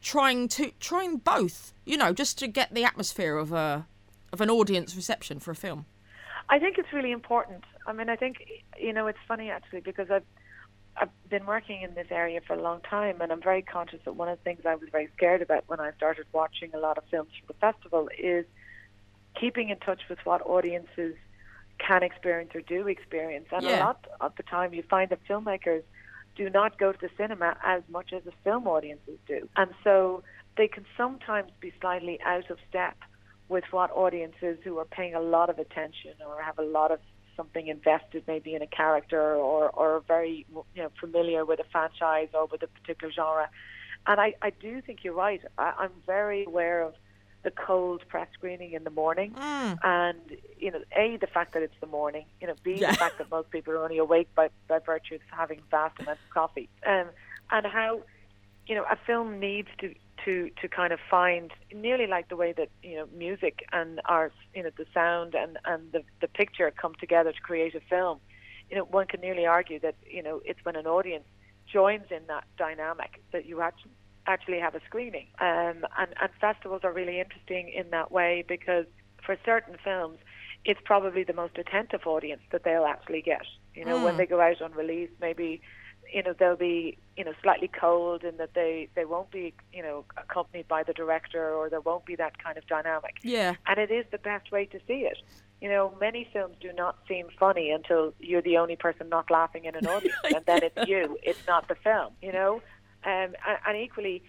trying 0.00 0.48
to 0.48 0.72
trying 0.80 1.18
both 1.18 1.74
you 1.84 1.98
know 1.98 2.14
just 2.14 2.38
to 2.38 2.48
get 2.48 2.72
the 2.72 2.84
atmosphere 2.84 3.36
of 3.36 3.52
a 3.52 3.86
of 4.32 4.40
an 4.40 4.48
audience 4.48 4.96
reception 4.96 5.38
for 5.40 5.50
a 5.50 5.54
film 5.54 5.84
I 6.52 6.58
think 6.58 6.76
it's 6.76 6.92
really 6.92 7.12
important. 7.12 7.64
I 7.86 7.94
mean, 7.94 8.10
I 8.10 8.16
think 8.16 8.36
you 8.78 8.92
know 8.92 9.06
it's 9.06 9.24
funny 9.26 9.48
actually 9.50 9.80
because 9.80 10.08
I've 10.10 10.28
I've 11.00 11.08
been 11.30 11.46
working 11.46 11.80
in 11.80 11.94
this 11.94 12.08
area 12.10 12.40
for 12.46 12.52
a 12.54 12.62
long 12.62 12.82
time, 12.82 13.22
and 13.22 13.32
I'm 13.32 13.40
very 13.42 13.62
conscious 13.62 14.00
that 14.04 14.16
one 14.16 14.28
of 14.28 14.36
the 14.38 14.44
things 14.44 14.60
I 14.66 14.74
was 14.74 14.90
very 14.92 15.08
scared 15.16 15.40
about 15.40 15.64
when 15.68 15.80
I 15.80 15.92
started 15.96 16.26
watching 16.34 16.70
a 16.74 16.78
lot 16.78 16.98
of 16.98 17.04
films 17.10 17.30
from 17.38 17.46
the 17.48 17.72
festival 17.72 18.10
is 18.18 18.44
keeping 19.40 19.70
in 19.70 19.78
touch 19.78 20.02
with 20.10 20.18
what 20.24 20.42
audiences 20.44 21.14
can 21.78 22.02
experience 22.02 22.50
or 22.54 22.60
do 22.60 22.86
experience. 22.86 23.46
And 23.50 23.64
Yeah. 23.64 23.76
a 23.76 23.84
lot 23.86 24.06
of 24.20 24.32
the 24.36 24.42
time, 24.42 24.74
you 24.74 24.82
find 24.82 25.08
that 25.08 25.20
filmmakers 25.26 25.84
do 26.36 26.50
not 26.50 26.78
go 26.78 26.92
to 26.92 26.98
the 27.00 27.10
cinema 27.16 27.56
as 27.64 27.82
much 27.88 28.12
as 28.12 28.24
the 28.24 28.32
film 28.44 28.68
audiences 28.68 29.18
do, 29.26 29.48
and 29.56 29.70
so 29.82 30.22
they 30.58 30.68
can 30.68 30.84
sometimes 30.98 31.50
be 31.60 31.72
slightly 31.80 32.20
out 32.26 32.50
of 32.50 32.58
step 32.68 32.98
with 33.52 33.64
what 33.70 33.90
audiences 33.92 34.56
who 34.64 34.78
are 34.78 34.84
paying 34.86 35.14
a 35.14 35.20
lot 35.20 35.48
of 35.50 35.58
attention 35.58 36.14
or 36.26 36.40
have 36.42 36.58
a 36.58 36.62
lot 36.78 36.90
of 36.90 36.98
something 37.36 37.66
invested 37.68 38.24
maybe 38.26 38.54
in 38.54 38.62
a 38.62 38.66
character 38.66 39.34
or 39.36 39.68
or 39.70 40.02
very 40.08 40.46
you 40.74 40.82
know 40.82 40.90
familiar 40.98 41.44
with 41.44 41.60
a 41.60 41.64
franchise 41.70 42.28
or 42.34 42.46
with 42.46 42.62
a 42.62 42.66
particular 42.66 43.12
genre 43.12 43.48
and 44.06 44.20
I, 44.20 44.34
I 44.42 44.50
do 44.50 44.80
think 44.82 45.04
you're 45.04 45.14
right 45.14 45.40
I, 45.58 45.72
I'm 45.78 45.92
very 46.06 46.44
aware 46.44 46.82
of 46.82 46.94
the 47.44 47.50
cold 47.50 48.02
press 48.08 48.28
screening 48.34 48.72
in 48.72 48.84
the 48.84 48.90
morning 49.02 49.32
Mm. 49.32 49.78
and 49.82 50.18
you 50.58 50.70
know 50.72 50.82
a 50.96 51.16
the 51.18 51.26
fact 51.26 51.52
that 51.54 51.62
it's 51.62 51.80
the 51.80 51.86
morning 52.00 52.26
you 52.40 52.46
know 52.48 52.54
b 52.62 52.78
Yeah. 52.80 52.90
the 52.92 52.96
fact 53.04 53.18
that 53.18 53.30
most 53.30 53.50
people 53.50 53.72
are 53.74 53.82
only 53.86 53.98
awake 53.98 54.28
by, 54.34 54.48
by 54.68 54.78
virtue 54.78 55.16
of 55.16 55.20
having 55.42 55.60
vast 55.70 55.98
amounts 56.00 56.22
of 56.26 56.30
coffee 56.40 56.68
um, 56.86 57.06
and 57.50 57.64
how 57.66 58.00
you 58.66 58.74
know 58.74 58.84
a 58.90 58.96
film 59.06 59.38
needs 59.40 59.68
to 59.80 59.94
to 60.24 60.50
to 60.60 60.68
kind 60.68 60.92
of 60.92 61.00
find 61.10 61.50
nearly 61.74 62.06
like 62.06 62.28
the 62.28 62.36
way 62.36 62.52
that 62.56 62.68
you 62.82 62.96
know 62.96 63.06
music 63.16 63.60
and 63.72 64.00
art 64.06 64.32
you 64.54 64.62
know 64.62 64.70
the 64.76 64.86
sound 64.94 65.34
and 65.34 65.58
and 65.64 65.92
the 65.92 66.02
the 66.20 66.28
picture 66.28 66.70
come 66.80 66.92
together 67.00 67.32
to 67.32 67.40
create 67.42 67.74
a 67.74 67.80
film. 67.80 68.18
You 68.70 68.76
know 68.78 68.84
one 68.84 69.06
can 69.06 69.20
nearly 69.20 69.46
argue 69.46 69.80
that 69.80 69.96
you 70.10 70.22
know 70.22 70.40
it's 70.44 70.60
when 70.64 70.76
an 70.76 70.86
audience 70.86 71.24
joins 71.72 72.04
in 72.10 72.26
that 72.28 72.44
dynamic 72.58 73.22
that 73.32 73.46
you 73.46 73.60
actually 73.60 73.92
actually 74.26 74.58
have 74.60 74.74
a 74.74 74.80
screening. 74.86 75.26
Um 75.40 75.84
and 75.98 76.14
and 76.20 76.30
festivals 76.40 76.82
are 76.84 76.92
really 76.92 77.20
interesting 77.20 77.70
in 77.74 77.90
that 77.90 78.12
way 78.12 78.44
because 78.46 78.86
for 79.24 79.36
certain 79.44 79.76
films 79.82 80.18
it's 80.64 80.80
probably 80.84 81.24
the 81.24 81.32
most 81.32 81.58
attentive 81.58 82.02
audience 82.06 82.42
that 82.52 82.62
they'll 82.64 82.84
actually 82.84 83.22
get. 83.22 83.42
You 83.74 83.84
know 83.84 83.98
when 83.98 84.14
Mm. 84.14 84.16
they 84.16 84.26
go 84.26 84.40
out 84.40 84.60
on 84.62 84.72
release 84.72 85.10
maybe 85.20 85.60
you 86.12 86.22
know 86.22 86.34
they'll 86.38 86.56
be 86.56 86.98
you 87.16 87.24
know 87.24 87.32
slightly 87.42 87.68
cold 87.68 88.24
in 88.24 88.36
that 88.36 88.54
they 88.54 88.88
they 88.94 89.04
won't 89.04 89.30
be 89.30 89.54
you 89.72 89.82
know 89.82 90.04
accompanied 90.16 90.68
by 90.68 90.82
the 90.82 90.92
director 90.92 91.52
or 91.54 91.70
there 91.70 91.80
won't 91.80 92.04
be 92.04 92.16
that 92.16 92.42
kind 92.42 92.58
of 92.58 92.66
dynamic. 92.66 93.16
Yeah. 93.22 93.54
And 93.66 93.78
it 93.78 93.90
is 93.90 94.04
the 94.10 94.18
best 94.18 94.52
way 94.52 94.66
to 94.66 94.78
see 94.86 95.06
it. 95.10 95.18
You 95.60 95.68
know 95.68 95.94
many 96.00 96.28
films 96.32 96.56
do 96.60 96.72
not 96.72 96.96
seem 97.08 97.28
funny 97.38 97.70
until 97.70 98.14
you're 98.20 98.42
the 98.42 98.58
only 98.58 98.76
person 98.76 99.08
not 99.08 99.30
laughing 99.30 99.64
in 99.64 99.74
an 99.74 99.86
audience 99.94 100.14
and 100.24 100.44
then 100.46 100.62
it's 100.62 100.88
you 100.88 101.18
it's 101.22 101.46
not 101.46 101.68
the 101.68 101.74
film 101.76 102.12
you 102.20 102.32
know? 102.32 102.62
Um, 103.04 103.34
and, 103.46 103.58
and 103.66 103.76
equally 103.76 104.22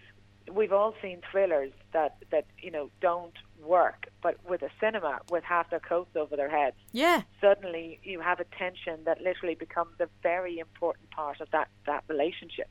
we've 0.51 0.73
all 0.73 0.93
seen 1.01 1.21
thrillers 1.31 1.71
that 1.93 2.17
that 2.31 2.45
you 2.59 2.71
know 2.71 2.89
don't 3.01 3.33
work 3.63 4.07
but 4.21 4.37
with 4.47 4.61
a 4.61 4.69
cinema 4.79 5.19
with 5.29 5.43
half 5.43 5.69
their 5.69 5.79
coats 5.79 6.15
over 6.15 6.35
their 6.35 6.49
heads 6.49 6.75
yeah 6.91 7.21
suddenly 7.41 7.99
you 8.03 8.19
have 8.19 8.39
a 8.39 8.45
tension 8.57 8.99
that 9.05 9.21
literally 9.21 9.55
becomes 9.55 9.99
a 9.99 10.07
very 10.21 10.59
important 10.59 11.09
part 11.11 11.41
of 11.41 11.49
that 11.51 11.67
that 11.85 12.03
relationship. 12.07 12.69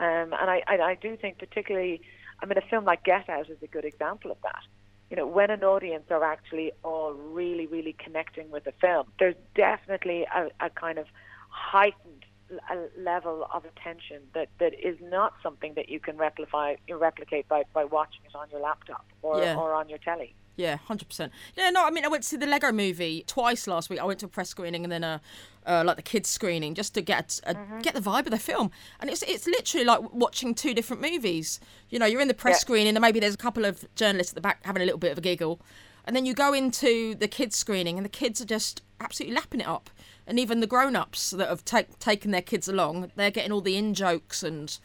Um, 0.00 0.32
and 0.40 0.50
I, 0.50 0.62
I 0.66 0.78
I 0.78 0.94
do 0.94 1.16
think 1.16 1.38
particularly, 1.38 2.02
I 2.40 2.46
mean, 2.46 2.58
a 2.58 2.68
film 2.68 2.84
like 2.84 3.04
Get 3.04 3.28
Out 3.28 3.48
is 3.50 3.58
a 3.62 3.66
good 3.66 3.84
example 3.84 4.30
of 4.30 4.38
that. 4.42 4.62
You 5.10 5.16
know, 5.16 5.26
when 5.26 5.50
an 5.50 5.62
audience 5.62 6.04
are 6.10 6.24
actually 6.24 6.72
all 6.82 7.12
really 7.12 7.66
really 7.66 7.94
connecting 7.98 8.50
with 8.50 8.64
the 8.64 8.72
film, 8.80 9.06
there's 9.18 9.36
definitely 9.54 10.26
a, 10.34 10.48
a 10.60 10.70
kind 10.70 10.98
of 10.98 11.06
heightened 11.48 12.24
a 12.70 13.00
level 13.00 13.46
of 13.52 13.64
attention 13.64 14.22
that, 14.34 14.48
that 14.58 14.74
is 14.74 14.96
not 15.00 15.34
something 15.42 15.74
that 15.74 15.88
you 15.88 16.00
can 16.00 16.16
replicate 16.16 16.78
replicate 16.90 17.48
by, 17.48 17.64
by 17.72 17.84
watching 17.84 18.20
it 18.26 18.34
on 18.34 18.48
your 18.50 18.60
laptop 18.60 19.04
or, 19.22 19.40
Yeah. 19.40 19.56
or 19.56 19.72
on 19.74 19.88
your 19.88 19.98
telly. 19.98 20.34
Yeah, 20.56 20.76
hundred 20.76 21.08
percent. 21.08 21.32
Yeah, 21.56 21.70
no, 21.70 21.86
I 21.86 21.90
mean, 21.90 22.04
I 22.04 22.08
went 22.08 22.24
to 22.24 22.28
see 22.28 22.36
the 22.36 22.46
Lego 22.46 22.72
Movie 22.72 23.24
twice 23.26 23.66
last 23.66 23.88
week. 23.88 23.98
I 23.98 24.04
went 24.04 24.20
to 24.20 24.26
a 24.26 24.28
press 24.28 24.50
screening 24.50 24.84
and 24.84 24.92
then 24.92 25.02
a, 25.02 25.20
uh, 25.66 25.82
like 25.86 25.96
the 25.96 26.02
kids 26.02 26.28
screening, 26.28 26.74
just 26.74 26.92
to 26.94 27.00
get 27.00 27.40
a, 27.44 27.56
get 27.80 27.94
the 27.94 28.00
vibe 28.00 28.26
of 28.26 28.32
the 28.32 28.38
film. 28.38 28.70
And 29.00 29.08
it's 29.08 29.22
it's 29.22 29.46
literally 29.46 29.86
like 29.86 30.12
watching 30.12 30.54
two 30.54 30.74
different 30.74 31.00
movies. 31.00 31.58
You 31.88 31.98
know, 31.98 32.04
you're 32.04 32.20
in 32.20 32.28
the 32.28 32.34
press 32.34 32.56
Yeah. 32.56 32.60
screening, 32.60 32.94
and 32.96 33.00
maybe 33.00 33.18
there's 33.18 33.34
a 33.34 33.38
couple 33.38 33.64
of 33.64 33.86
journalists 33.94 34.32
at 34.32 34.34
the 34.34 34.42
back 34.42 34.62
having 34.66 34.82
a 34.82 34.84
little 34.84 34.98
bit 34.98 35.12
of 35.12 35.16
a 35.18 35.22
giggle, 35.22 35.58
and 36.04 36.14
then 36.14 36.26
you 36.26 36.34
go 36.34 36.52
into 36.52 37.14
the 37.14 37.28
kids 37.28 37.56
screening, 37.56 37.96
and 37.96 38.04
the 38.04 38.10
kids 38.10 38.38
are 38.42 38.44
just 38.46 38.82
absolutely 39.00 39.34
lapping 39.34 39.60
it 39.60 39.66
up. 39.66 39.88
And 40.26 40.38
even 40.38 40.60
the 40.60 40.66
grown-ups 40.66 41.30
that 41.30 41.48
have 41.48 41.64
take, 41.64 41.98
taken 41.98 42.30
their 42.30 42.42
kids 42.42 42.68
along, 42.68 43.10
they're 43.16 43.30
getting 43.30 43.52
all 43.52 43.60
the 43.60 43.76
in 43.76 43.94
jokes 43.94 44.42
and 44.42 44.78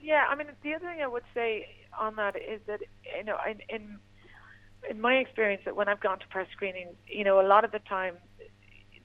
Yeah, 0.00 0.24
I 0.28 0.34
mean, 0.34 0.48
the 0.62 0.74
other 0.74 0.86
thing 0.86 1.00
I 1.02 1.06
would 1.06 1.24
say 1.34 1.66
on 1.98 2.16
that 2.16 2.36
is 2.36 2.60
that 2.66 2.80
you 3.16 3.24
know, 3.24 3.38
in 3.48 3.60
in, 3.68 3.98
in 4.88 5.00
my 5.00 5.14
experience, 5.14 5.62
that 5.64 5.76
when 5.76 5.88
I've 5.88 6.00
gone 6.00 6.18
to 6.20 6.28
press 6.28 6.48
screenings, 6.52 6.96
you 7.06 7.24
know, 7.24 7.40
a 7.40 7.46
lot 7.46 7.64
of 7.64 7.72
the 7.72 7.80
time 7.80 8.16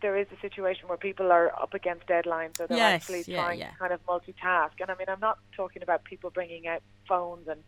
there 0.01 0.17
is 0.17 0.27
a 0.35 0.39
situation 0.41 0.87
where 0.87 0.97
people 0.97 1.31
are 1.31 1.51
up 1.61 1.73
against 1.73 2.07
deadlines, 2.07 2.57
so 2.57 2.67
they're 2.67 2.77
Yes, 2.77 2.93
actually 2.95 3.23
yeah, 3.27 3.35
trying 3.35 3.59
yeah. 3.59 3.71
to 3.71 3.77
kind 3.77 3.93
of 3.93 4.03
multitask. 4.05 4.71
And 4.79 4.89
I 4.89 4.95
mean, 4.95 5.07
I'm 5.09 5.19
not 5.19 5.39
talking 5.55 5.83
about 5.83 6.03
people 6.03 6.29
bringing 6.31 6.67
out 6.67 6.81
phones 7.07 7.47
and 7.47 7.63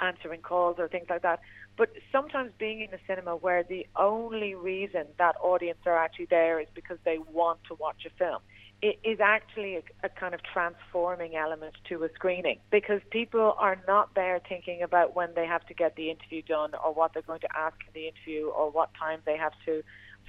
answering 0.00 0.40
calls 0.40 0.76
or 0.78 0.88
things 0.88 1.06
like 1.08 1.22
that. 1.22 1.40
But 1.76 1.90
sometimes 2.12 2.52
being 2.58 2.80
in 2.80 2.94
a 2.94 2.98
cinema 3.06 3.36
where 3.36 3.62
the 3.62 3.86
only 3.96 4.54
reason 4.54 5.06
that 5.18 5.34
audience 5.42 5.78
are 5.86 5.96
actually 5.96 6.26
there 6.26 6.60
is 6.60 6.68
because 6.74 6.98
they 7.04 7.18
want 7.18 7.60
to 7.68 7.74
watch 7.74 8.06
a 8.06 8.10
film 8.10 8.40
it 8.84 8.98
is 9.02 9.18
actually 9.18 9.76
a, 9.76 9.82
a 10.02 10.10
kind 10.10 10.34
of 10.34 10.40
transforming 10.42 11.36
element 11.36 11.74
to 11.88 12.04
a 12.04 12.08
screening 12.14 12.58
because 12.70 13.00
people 13.10 13.54
are 13.58 13.80
not 13.88 14.14
there 14.14 14.38
thinking 14.46 14.82
about 14.82 15.16
when 15.16 15.30
they 15.34 15.46
have 15.46 15.64
to 15.66 15.72
get 15.72 15.96
the 15.96 16.10
interview 16.10 16.42
done 16.42 16.72
or 16.84 16.92
what 16.92 17.14
they're 17.14 17.22
going 17.22 17.40
to 17.40 17.56
ask 17.56 17.76
in 17.86 17.92
the 17.94 18.08
interview 18.08 18.48
or 18.48 18.70
what 18.70 18.90
time 18.94 19.20
they 19.24 19.38
have 19.38 19.52
to 19.64 19.82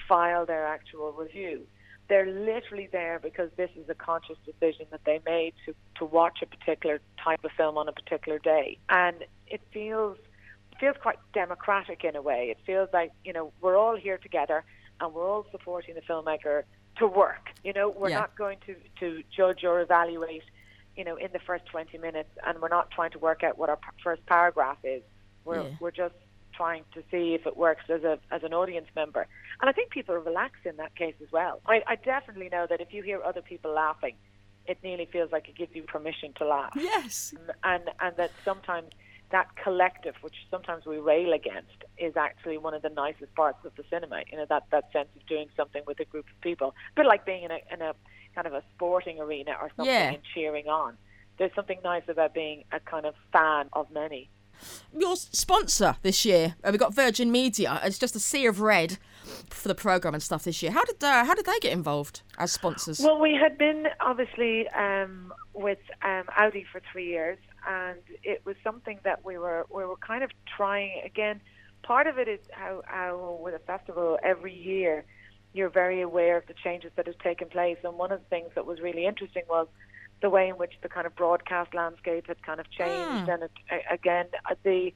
file 0.08 0.46
their 0.46 0.66
actual 0.66 1.12
review. 1.12 1.68
They're 2.08 2.28
literally 2.28 2.88
there 2.92 3.20
because 3.22 3.50
this 3.58 3.70
is 3.76 3.90
a 3.90 3.96
conscious 3.96 4.38
decision 4.46 4.86
that 4.92 5.02
they 5.06 5.20
made 5.26 5.54
to, 5.66 5.74
to 5.98 6.06
watch 6.06 6.40
a 6.44 6.46
particular 6.46 7.00
type 7.24 7.44
of 7.44 7.52
film 7.58 7.78
on 7.78 7.88
a 7.88 7.92
particular 7.92 8.38
day. 8.40 8.78
And 8.90 9.24
it 9.48 9.62
feels 9.74 10.18
it 10.72 10.78
feels 10.80 10.96
quite 11.02 11.18
democratic 11.34 12.04
in 12.04 12.16
a 12.16 12.22
way. 12.22 12.48
It 12.52 12.58
feels 12.66 12.90
like, 12.92 13.12
you 13.24 13.32
know, 13.34 13.54
we're 13.62 13.78
all 13.78 13.96
here 13.96 14.18
together 14.18 14.64
and 15.00 15.14
we're 15.14 15.28
all 15.28 15.46
supporting 15.52 15.96
the 15.96 16.02
filmmaker 16.02 16.64
to 16.98 17.08
work. 17.08 17.50
You 17.64 17.74
know, 17.74 17.90
we're 17.90 18.10
Yeah. 18.10 18.20
not 18.20 18.36
going 18.36 18.58
to, 18.66 18.76
to 19.00 19.24
judge 19.36 19.64
or 19.64 19.80
evaluate, 19.82 20.44
you 20.98 21.04
know, 21.06 21.16
in 21.16 21.32
the 21.32 21.40
first 21.40 21.66
20 21.68 21.98
minutes 21.98 22.30
and 22.46 22.62
we're 22.62 22.68
not 22.70 22.92
trying 22.92 23.12
to 23.12 23.20
work 23.20 23.42
out 23.44 23.58
what 23.58 23.70
our 23.70 23.78
p- 23.78 23.88
first 24.04 24.26
paragraph 24.26 24.78
is. 24.84 25.02
We're, 25.46 25.64
Yeah. 25.64 25.70
we're 25.80 25.92
just 25.92 26.16
trying 26.56 26.84
to 26.94 27.02
see 27.12 27.34
if 27.34 27.46
it 27.46 27.58
works 27.58 27.84
as 27.90 28.04
a 28.04 28.20
as 28.32 28.44
an 28.44 28.54
audience 28.54 28.88
member. 28.96 29.28
And 29.62 29.70
I 29.70 29.74
think 29.74 29.90
people 29.92 30.16
are 30.16 30.20
relaxed 30.20 30.66
in 30.66 30.78
that 30.78 30.96
case 30.96 31.16
as 31.22 31.32
well. 31.32 31.62
I, 31.66 31.82
I 31.88 31.96
definitely 31.96 32.50
know 32.50 32.66
that 32.70 32.82
if 32.82 32.94
you 32.94 33.04
hear 33.04 33.22
other 33.24 33.42
people 33.42 33.72
laughing, 33.74 34.16
it 34.66 34.78
nearly 34.84 35.06
feels 35.12 35.32
like 35.32 35.48
it 35.50 35.56
gives 35.56 35.76
you 35.76 35.84
permission 35.84 36.34
to 36.38 36.46
laugh 36.46 36.74
yes, 36.76 37.34
and 37.64 37.84
and 38.00 38.18
that 38.18 38.32
sometimes 38.44 38.90
that 39.32 39.48
collective, 39.62 40.16
which 40.22 40.36
sometimes 40.52 40.86
we 40.86 40.98
rail 40.98 41.34
against, 41.34 41.84
is 41.98 42.16
actually 42.16 42.58
one 42.60 42.74
of 42.76 42.82
the 42.84 42.90
nicest 42.90 43.34
parts 43.36 43.58
of 43.66 43.72
the 43.76 43.84
cinema. 43.90 44.22
You 44.32 44.38
know 44.38 44.46
that 44.50 44.64
that 44.72 44.92
sense 44.94 45.10
of 45.16 45.26
doing 45.28 45.48
something 45.58 45.82
with 45.88 46.00
a 46.00 46.06
group 46.06 46.26
of 46.34 46.42
people, 46.42 46.76
a 46.92 46.96
bit 46.96 47.06
like 47.06 47.26
being 47.26 47.44
in 47.44 47.52
a 47.52 47.60
in 47.72 47.82
a 47.82 47.94
kind 48.34 48.48
of 48.48 48.54
a 48.54 48.64
sporting 48.76 49.20
arena 49.20 49.54
or 49.62 49.70
something 49.78 49.86
Yeah. 49.94 50.12
and 50.12 50.20
cheering 50.34 50.68
on. 50.68 50.98
There's 51.38 51.54
something 51.56 51.80
nice 51.84 52.04
about 52.08 52.34
being 52.34 52.64
a 52.72 52.80
kind 52.80 53.06
of 53.06 53.14
fan 53.32 53.70
of 53.74 53.90
many. 53.92 54.30
Your 54.98 55.16
sponsor 55.16 55.96
this 56.02 56.26
year. 56.26 56.56
Uh, 56.64 56.70
we 56.72 56.78
got 56.78 56.94
Virgin 56.94 57.32
Media. 57.32 57.80
It's 57.84 57.98
just 57.98 58.16
a 58.16 58.20
sea 58.20 58.46
of 58.46 58.62
red 58.62 58.98
for 59.50 59.68
the 59.68 59.76
program 59.76 60.14
and 60.14 60.24
stuff 60.24 60.44
this 60.44 60.62
year. 60.62 60.72
How 60.72 60.84
did 60.84 61.04
uh, 61.04 61.26
how 61.26 61.36
did 61.36 61.46
they 61.46 61.60
get 61.60 61.74
involved 61.74 62.22
as 62.38 62.52
sponsors? 62.52 63.00
Well, 63.00 63.20
we 63.20 63.34
had 63.36 63.58
been 63.58 63.88
obviously 64.02 64.68
um, 64.70 65.34
with 65.54 65.80
um, 66.04 66.24
Audi 66.38 66.66
for 66.72 66.82
three 66.92 67.08
years, 67.08 67.38
and 67.68 68.00
it 68.24 68.42
was 68.46 68.56
something 68.64 69.00
that 69.04 69.26
we 69.26 69.38
were 69.38 69.66
we 69.74 69.86
were 69.86 69.98
kind 69.98 70.24
of 70.24 70.32
trying 70.56 71.02
again. 71.06 71.42
Part 71.84 72.08
of 72.08 72.18
it 72.18 72.28
is 72.28 72.40
how, 72.52 72.82
how 72.88 73.40
with 73.44 73.54
a 73.54 73.60
festival 73.60 74.18
every 74.24 74.56
year 74.56 75.06
you're 75.56 75.70
very 75.70 76.02
aware 76.02 76.38
of 76.38 76.46
the 76.48 76.54
changes 76.64 76.92
that 76.98 77.08
have 77.08 77.18
taken 77.20 77.48
place. 77.48 77.78
And 77.84 77.98
one 77.98 78.12
of 78.12 78.20
the 78.20 78.26
things 78.26 78.50
that 78.56 78.66
was 78.66 78.82
really 78.82 79.06
interesting 79.06 79.44
was 79.50 79.68
the 80.22 80.30
way 80.30 80.48
in 80.50 80.56
which 80.56 80.74
the 80.82 80.90
kind 80.90 81.06
of 81.06 81.16
broadcast 81.16 81.74
landscape 81.74 82.28
had 82.28 82.42
kind 82.44 82.60
of 82.60 82.70
changed, 82.72 83.28
mm. 83.28 83.34
and 83.34 83.44
it, 83.44 83.52
again 83.90 84.28
the 84.64 84.92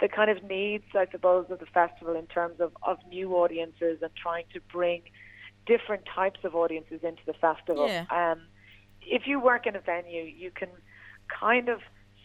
the 0.00 0.08
kind 0.08 0.30
of 0.30 0.42
needs, 0.42 0.84
I 0.94 1.06
suppose, 1.10 1.46
of 1.50 1.60
the 1.60 1.66
festival 1.66 2.16
in 2.16 2.26
terms 2.26 2.60
of, 2.60 2.72
of 2.82 2.98
new 3.08 3.36
audiences 3.36 3.98
and 4.02 4.10
trying 4.16 4.44
to 4.52 4.60
bring 4.72 5.02
different 5.66 6.02
types 6.12 6.40
of 6.44 6.54
audiences 6.54 7.00
into 7.02 7.22
the 7.26 7.32
festival. 7.34 7.86
Yeah. 7.88 8.04
Um, 8.10 8.40
if 9.00 9.26
you 9.26 9.40
work 9.40 9.66
in 9.66 9.76
a 9.76 9.80
venue, 9.80 10.24
you 10.24 10.50
can 10.50 10.68
kind 11.28 11.68
of 11.68 11.80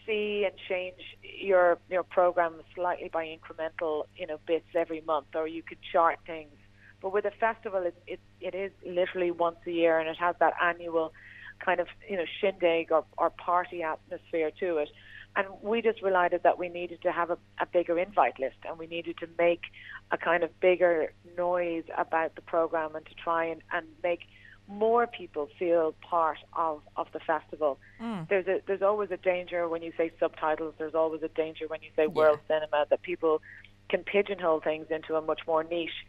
see 0.06 0.44
and 0.44 0.54
change 0.68 1.16
your 1.22 1.78
your 1.88 2.02
program 2.02 2.54
slightly 2.74 3.08
by 3.12 3.24
incremental, 3.26 4.04
you 4.16 4.26
know, 4.26 4.38
bits 4.46 4.66
every 4.74 5.02
month, 5.02 5.28
or 5.34 5.46
you 5.46 5.62
could 5.62 5.78
chart 5.92 6.18
things. 6.26 6.52
But 7.00 7.12
with 7.12 7.24
a 7.24 7.30
festival, 7.30 7.82
it 7.82 8.02
it, 8.06 8.20
it 8.40 8.54
is 8.54 8.72
literally 8.84 9.30
once 9.30 9.58
a 9.66 9.70
year, 9.70 9.98
and 9.98 10.08
it 10.08 10.16
has 10.16 10.34
that 10.40 10.54
annual 10.60 11.12
kind 11.64 11.80
of 11.80 11.88
you 12.08 12.16
know 12.16 12.24
shindig 12.40 12.90
or, 12.92 13.04
or 13.18 13.30
party 13.30 13.82
atmosphere 13.82 14.50
to 14.60 14.78
it. 14.78 14.88
And 15.36 15.46
we 15.62 15.80
just 15.80 16.02
realized 16.02 16.34
that 16.42 16.58
we 16.58 16.68
needed 16.68 17.02
to 17.02 17.12
have 17.12 17.30
a, 17.30 17.38
a 17.60 17.66
bigger 17.66 17.96
invite 17.98 18.40
list, 18.40 18.56
and 18.68 18.78
we 18.78 18.88
needed 18.88 19.16
to 19.18 19.28
make 19.38 19.62
a 20.10 20.18
kind 20.18 20.42
of 20.42 20.58
bigger 20.58 21.12
noise 21.36 21.84
about 21.96 22.34
the 22.34 22.42
program, 22.42 22.96
and 22.96 23.06
to 23.06 23.14
try 23.14 23.44
and, 23.44 23.62
and 23.72 23.86
make 24.02 24.22
more 24.70 25.06
people 25.06 25.48
feel 25.58 25.94
part 26.00 26.38
of, 26.52 26.80
of 26.96 27.08
the 27.12 27.20
festival. 27.20 27.78
Mm. 28.00 28.28
There's 28.28 28.46
a 28.46 28.60
there's 28.66 28.82
always 28.82 29.10
a 29.10 29.16
danger 29.16 29.68
when 29.68 29.82
you 29.82 29.92
say 29.96 30.10
subtitles. 30.18 30.74
There's 30.78 30.94
always 30.94 31.22
a 31.22 31.28
danger 31.28 31.66
when 31.68 31.82
you 31.82 31.90
say 31.96 32.02
yeah. 32.02 32.08
world 32.08 32.38
cinema 32.48 32.86
that 32.90 33.02
people 33.02 33.42
can 33.88 34.04
pigeonhole 34.04 34.60
things 34.60 34.86
into 34.90 35.16
a 35.16 35.20
much 35.20 35.40
more 35.46 35.64
niche 35.64 36.06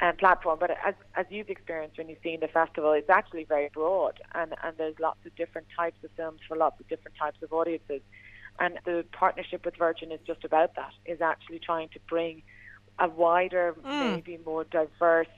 um, 0.00 0.16
platform. 0.16 0.58
But 0.58 0.72
as 0.84 0.94
as 1.14 1.26
you've 1.30 1.48
experienced 1.48 1.98
when 1.98 2.08
you've 2.08 2.22
seen 2.22 2.40
the 2.40 2.48
festival, 2.48 2.92
it's 2.92 3.10
actually 3.10 3.44
very 3.44 3.70
broad, 3.72 4.20
and 4.34 4.54
and 4.62 4.76
there's 4.76 4.98
lots 4.98 5.24
of 5.26 5.34
different 5.36 5.66
types 5.76 6.02
of 6.04 6.10
films 6.16 6.40
for 6.46 6.56
lots 6.56 6.80
of 6.80 6.88
different 6.88 7.16
types 7.16 7.42
of 7.42 7.52
audiences. 7.52 8.00
And 8.58 8.78
the 8.84 9.04
partnership 9.12 9.64
with 9.64 9.76
Virgin 9.76 10.12
is 10.12 10.20
just 10.26 10.44
about 10.44 10.76
that. 10.76 10.92
Is 11.06 11.20
actually 11.20 11.58
trying 11.58 11.88
to 11.90 12.00
bring 12.08 12.42
a 12.98 13.08
wider, 13.08 13.74
mm. 13.84 14.14
maybe 14.14 14.38
more 14.44 14.64
diverse, 14.64 15.34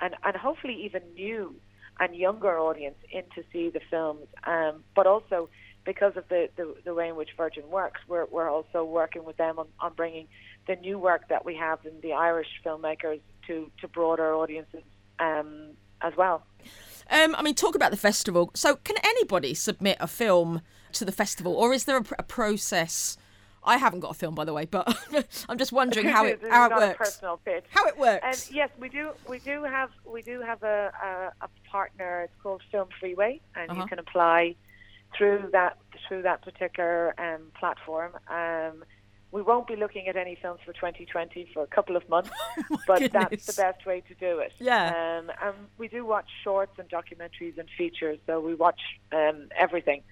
and 0.00 0.14
and 0.24 0.36
hopefully 0.36 0.84
even 0.84 1.02
new 1.14 1.54
and 2.00 2.14
younger 2.14 2.58
audience 2.58 2.96
in 3.10 3.24
to 3.34 3.42
see 3.52 3.70
the 3.70 3.80
films. 3.90 4.26
Um, 4.44 4.84
but 4.94 5.06
also 5.06 5.48
because 5.84 6.16
of 6.16 6.28
the, 6.28 6.48
the, 6.56 6.74
the, 6.84 6.94
way 6.94 7.08
in 7.08 7.16
which 7.16 7.30
Virgin 7.36 7.68
works, 7.70 8.00
we're, 8.06 8.26
we're 8.26 8.50
also 8.50 8.84
working 8.84 9.24
with 9.24 9.38
them 9.38 9.58
on, 9.58 9.66
on 9.80 9.92
bringing 9.94 10.28
the 10.66 10.76
new 10.76 10.98
work 10.98 11.28
that 11.30 11.46
we 11.46 11.56
have 11.56 11.78
in 11.86 11.98
the 12.02 12.12
Irish 12.12 12.48
filmmakers 12.64 13.20
to, 13.48 13.70
to 13.80 13.88
broader 13.88 14.34
audiences 14.34 14.84
um, 15.18 15.70
as 16.00 16.16
well. 16.16 16.44
Um, 17.10 17.34
I 17.34 17.42
mean, 17.42 17.54
talk 17.54 17.74
about 17.74 17.90
the 17.90 17.96
festival. 17.96 18.50
So, 18.54 18.76
can 18.76 18.96
anybody 19.02 19.54
submit 19.54 19.96
a 20.00 20.06
film 20.06 20.60
to 20.92 21.04
the 21.04 21.12
festival, 21.12 21.54
or 21.54 21.72
is 21.72 21.84
there 21.84 21.96
a, 21.96 22.04
a 22.18 22.22
process? 22.22 23.16
I 23.64 23.76
haven't 23.76 24.00
got 24.00 24.10
a 24.12 24.14
film, 24.14 24.34
by 24.34 24.44
the 24.44 24.52
way, 24.52 24.66
but 24.66 24.96
I'm 25.48 25.58
just 25.58 25.72
wondering 25.72 26.06
how 26.16 26.24
it 26.24 26.40
how 26.48 26.66
it 26.66 26.76
works. 26.76 27.20
How 27.20 27.86
it 27.86 27.98
works. 27.98 28.48
And 28.48 28.56
yes, 28.56 28.70
we 28.78 28.88
do. 28.88 29.10
We 29.28 29.38
do 29.38 29.64
have 29.64 29.90
we 30.04 30.22
do 30.22 30.40
have 30.42 30.62
a, 30.62 30.92
a, 31.02 31.44
a 31.44 31.48
partner. 31.70 32.22
It's 32.22 32.42
called 32.42 32.62
Film 32.70 32.88
Freeway, 33.00 33.40
and 33.54 33.70
uh-huh. 33.70 33.82
you 33.82 33.86
can 33.88 33.98
apply 33.98 34.54
through 35.16 35.48
that 35.52 35.78
through 36.06 36.22
that 36.22 36.42
particular 36.42 37.14
um, 37.18 37.50
platform. 37.58 38.12
Um, 38.28 38.84
we 39.30 39.42
won't 39.42 39.66
be 39.66 39.76
looking 39.76 40.08
at 40.08 40.16
any 40.16 40.36
films 40.40 40.60
for 40.64 40.72
2020 40.72 41.50
for 41.52 41.62
a 41.62 41.66
couple 41.66 41.96
of 41.96 42.08
months, 42.08 42.30
oh 42.58 42.76
but 42.86 43.00
goodness. 43.00 43.12
that's 43.12 43.46
the 43.46 43.62
best 43.62 43.84
way 43.84 44.00
to 44.08 44.14
do 44.14 44.38
it. 44.38 44.52
Yeah. 44.58 44.88
Um, 44.88 45.30
and 45.42 45.54
we 45.76 45.88
do 45.88 46.04
watch 46.04 46.28
shorts 46.42 46.78
and 46.78 46.88
documentaries 46.88 47.58
and 47.58 47.68
features, 47.76 48.18
so 48.26 48.40
we 48.40 48.54
watch 48.54 48.80
um, 49.12 49.48
everything. 49.58 50.02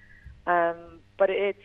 Um, 0.45 0.75
but 1.17 1.29
it's 1.29 1.63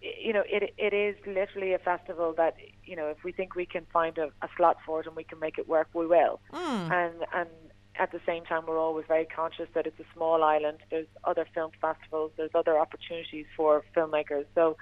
you 0.00 0.32
know, 0.32 0.42
it 0.46 0.74
it 0.76 0.92
is 0.92 1.16
literally 1.26 1.72
a 1.72 1.78
festival 1.78 2.34
that 2.36 2.56
you 2.84 2.96
know, 2.96 3.08
if 3.08 3.22
we 3.24 3.32
think 3.32 3.54
we 3.54 3.66
can 3.66 3.86
find 3.92 4.18
a, 4.18 4.30
a 4.42 4.48
slot 4.56 4.78
for 4.84 5.00
it 5.00 5.06
and 5.06 5.16
we 5.16 5.24
can 5.24 5.38
make 5.38 5.58
it 5.58 5.68
work, 5.68 5.88
we 5.94 6.06
will. 6.06 6.40
Mm. 6.52 6.90
And 6.90 7.14
and 7.34 7.48
at 7.96 8.12
the 8.12 8.20
same 8.26 8.44
time, 8.44 8.64
we're 8.66 8.78
always 8.78 9.06
very 9.06 9.24
conscious 9.24 9.68
that 9.74 9.86
it's 9.86 9.98
a 10.00 10.04
small 10.14 10.42
island. 10.42 10.78
There's 10.90 11.06
other 11.24 11.46
film 11.54 11.70
festivals. 11.80 12.32
There's 12.36 12.50
other 12.54 12.78
opportunities 12.78 13.46
for 13.56 13.84
filmmakers. 13.96 14.46
So 14.54 14.76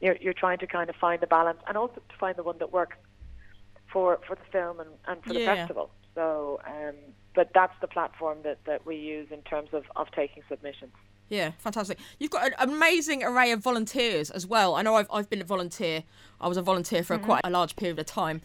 you're 0.00 0.16
you're 0.20 0.32
trying 0.34 0.58
to 0.58 0.66
kind 0.66 0.90
of 0.90 0.96
find 0.96 1.20
the 1.20 1.26
balance 1.26 1.58
and 1.66 1.76
also 1.76 2.02
to 2.08 2.16
find 2.18 2.36
the 2.36 2.42
one 2.42 2.58
that 2.58 2.72
works 2.72 2.96
for 3.92 4.18
for 4.26 4.36
the 4.36 4.44
film 4.52 4.80
and, 4.80 4.90
and 5.06 5.22
for 5.24 5.32
yeah. 5.32 5.38
the 5.38 5.44
festival. 5.56 5.90
So, 6.14 6.60
um, 6.66 6.94
but 7.34 7.50
that's 7.52 7.74
the 7.80 7.86
platform 7.86 8.38
that, 8.44 8.58
that 8.64 8.86
we 8.86 8.96
use 8.96 9.28
in 9.30 9.42
terms 9.42 9.68
of, 9.72 9.84
of 9.96 10.10
taking 10.12 10.42
submissions. 10.48 10.92
Yeah, 11.28 11.50
fantastic. 11.58 11.98
You've 12.18 12.30
got 12.30 12.46
an 12.46 12.54
amazing 12.58 13.22
array 13.22 13.50
of 13.50 13.60
volunteers 13.60 14.30
as 14.30 14.46
well. 14.46 14.76
I 14.76 14.82
know 14.82 14.94
I've, 14.94 15.08
I've 15.12 15.28
been 15.28 15.42
a 15.42 15.44
volunteer. 15.44 16.04
I 16.40 16.48
was 16.48 16.56
a 16.56 16.62
volunteer 16.62 17.02
for 17.02 17.14
mm-hmm. 17.14 17.24
a 17.24 17.26
quite 17.26 17.40
a 17.44 17.50
large 17.50 17.76
period 17.76 17.98
of 17.98 18.06
time. 18.06 18.40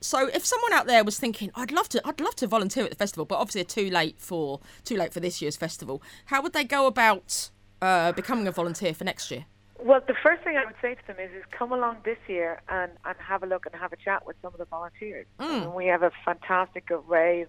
So 0.00 0.26
if 0.26 0.44
someone 0.44 0.72
out 0.72 0.86
there 0.86 1.04
was 1.04 1.18
thinking, 1.18 1.52
I'd 1.54 1.70
love 1.70 1.88
to, 1.90 2.00
I'd 2.04 2.20
love 2.20 2.34
to 2.36 2.48
volunteer 2.48 2.84
at 2.84 2.90
the 2.90 2.96
festival, 2.96 3.24
but 3.24 3.36
obviously 3.36 3.64
too 3.64 3.88
late 3.88 4.16
for 4.18 4.58
too 4.84 4.96
late 4.96 5.12
for 5.12 5.20
this 5.20 5.40
year's 5.40 5.56
festival. 5.56 6.02
How 6.26 6.42
would 6.42 6.54
they 6.54 6.64
go 6.64 6.86
about 6.86 7.50
uh, 7.80 8.10
becoming 8.12 8.48
a 8.48 8.52
volunteer 8.52 8.94
for 8.94 9.04
next 9.04 9.30
year? 9.30 9.44
Well, 9.84 10.00
the 10.06 10.14
first 10.22 10.44
thing 10.44 10.56
I 10.56 10.64
would 10.64 10.76
say 10.80 10.94
to 10.94 11.06
them 11.06 11.16
is, 11.18 11.30
is 11.36 11.44
come 11.56 11.72
along 11.72 11.98
this 12.04 12.18
year 12.28 12.62
and, 12.68 12.92
and 13.04 13.16
have 13.18 13.42
a 13.42 13.46
look 13.46 13.66
and 13.66 13.74
have 13.74 13.92
a 13.92 13.96
chat 13.96 14.26
with 14.26 14.36
some 14.42 14.52
of 14.52 14.58
the 14.58 14.64
volunteers. 14.64 15.26
Mm. 15.40 15.74
we 15.74 15.86
have 15.86 16.02
a 16.02 16.10
fantastic 16.24 16.88
array 16.90 17.42
of 17.42 17.48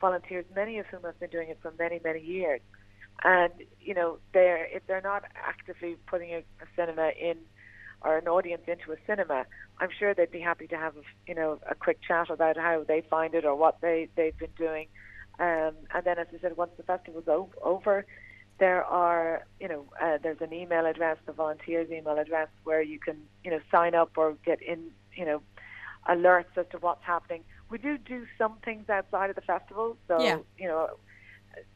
volunteers, 0.00 0.44
many 0.54 0.78
of 0.78 0.86
whom 0.86 1.02
have 1.02 1.18
been 1.20 1.30
doing 1.30 1.48
it 1.48 1.58
for 1.60 1.72
many, 1.78 2.00
many 2.02 2.20
years 2.20 2.60
and 3.24 3.52
you 3.80 3.94
know 3.94 4.18
they're 4.32 4.66
if 4.66 4.86
they're 4.86 5.00
not 5.00 5.24
actively 5.34 5.96
putting 6.06 6.30
a, 6.30 6.38
a 6.38 6.66
cinema 6.76 7.10
in 7.20 7.36
or 8.02 8.16
an 8.16 8.28
audience 8.28 8.62
into 8.68 8.92
a 8.92 8.96
cinema, 9.08 9.44
I'm 9.80 9.88
sure 9.98 10.14
they'd 10.14 10.30
be 10.30 10.38
happy 10.38 10.68
to 10.68 10.76
have 10.76 10.96
a, 10.96 11.00
you 11.26 11.34
know 11.34 11.58
a 11.68 11.74
quick 11.74 11.98
chat 12.06 12.30
about 12.30 12.56
how 12.56 12.84
they 12.86 13.02
find 13.08 13.34
it 13.34 13.44
or 13.44 13.56
what 13.56 13.78
they 13.80 14.08
they've 14.16 14.38
been 14.38 14.54
doing. 14.56 14.86
Um, 15.40 15.74
and 15.94 16.04
then, 16.04 16.18
as 16.18 16.26
I 16.34 16.40
said, 16.40 16.56
once 16.56 16.72
the 16.76 16.82
festival's 16.82 17.28
o- 17.28 17.50
over, 17.62 18.06
there 18.58 18.84
are 18.84 19.46
you 19.60 19.68
know 19.68 19.84
uh, 20.00 20.18
there's 20.22 20.40
an 20.40 20.52
email 20.52 20.86
address, 20.86 21.16
the 21.26 21.32
volunteers 21.32 21.90
email 21.90 22.18
address, 22.18 22.48
where 22.64 22.82
you 22.82 22.98
can 22.98 23.16
you 23.44 23.50
know 23.50 23.60
sign 23.70 23.94
up 23.94 24.12
or 24.16 24.36
get 24.44 24.60
in 24.62 24.90
you 25.14 25.24
know 25.24 25.42
alerts 26.08 26.56
as 26.56 26.66
to 26.72 26.78
what's 26.78 27.04
happening. 27.04 27.44
We 27.70 27.78
do 27.78 27.98
do 27.98 28.26
some 28.38 28.54
things 28.64 28.88
outside 28.88 29.30
of 29.30 29.36
the 29.36 29.42
festival, 29.42 29.96
so 30.06 30.20
yeah. 30.20 30.38
you 30.58 30.68
know 30.68 30.90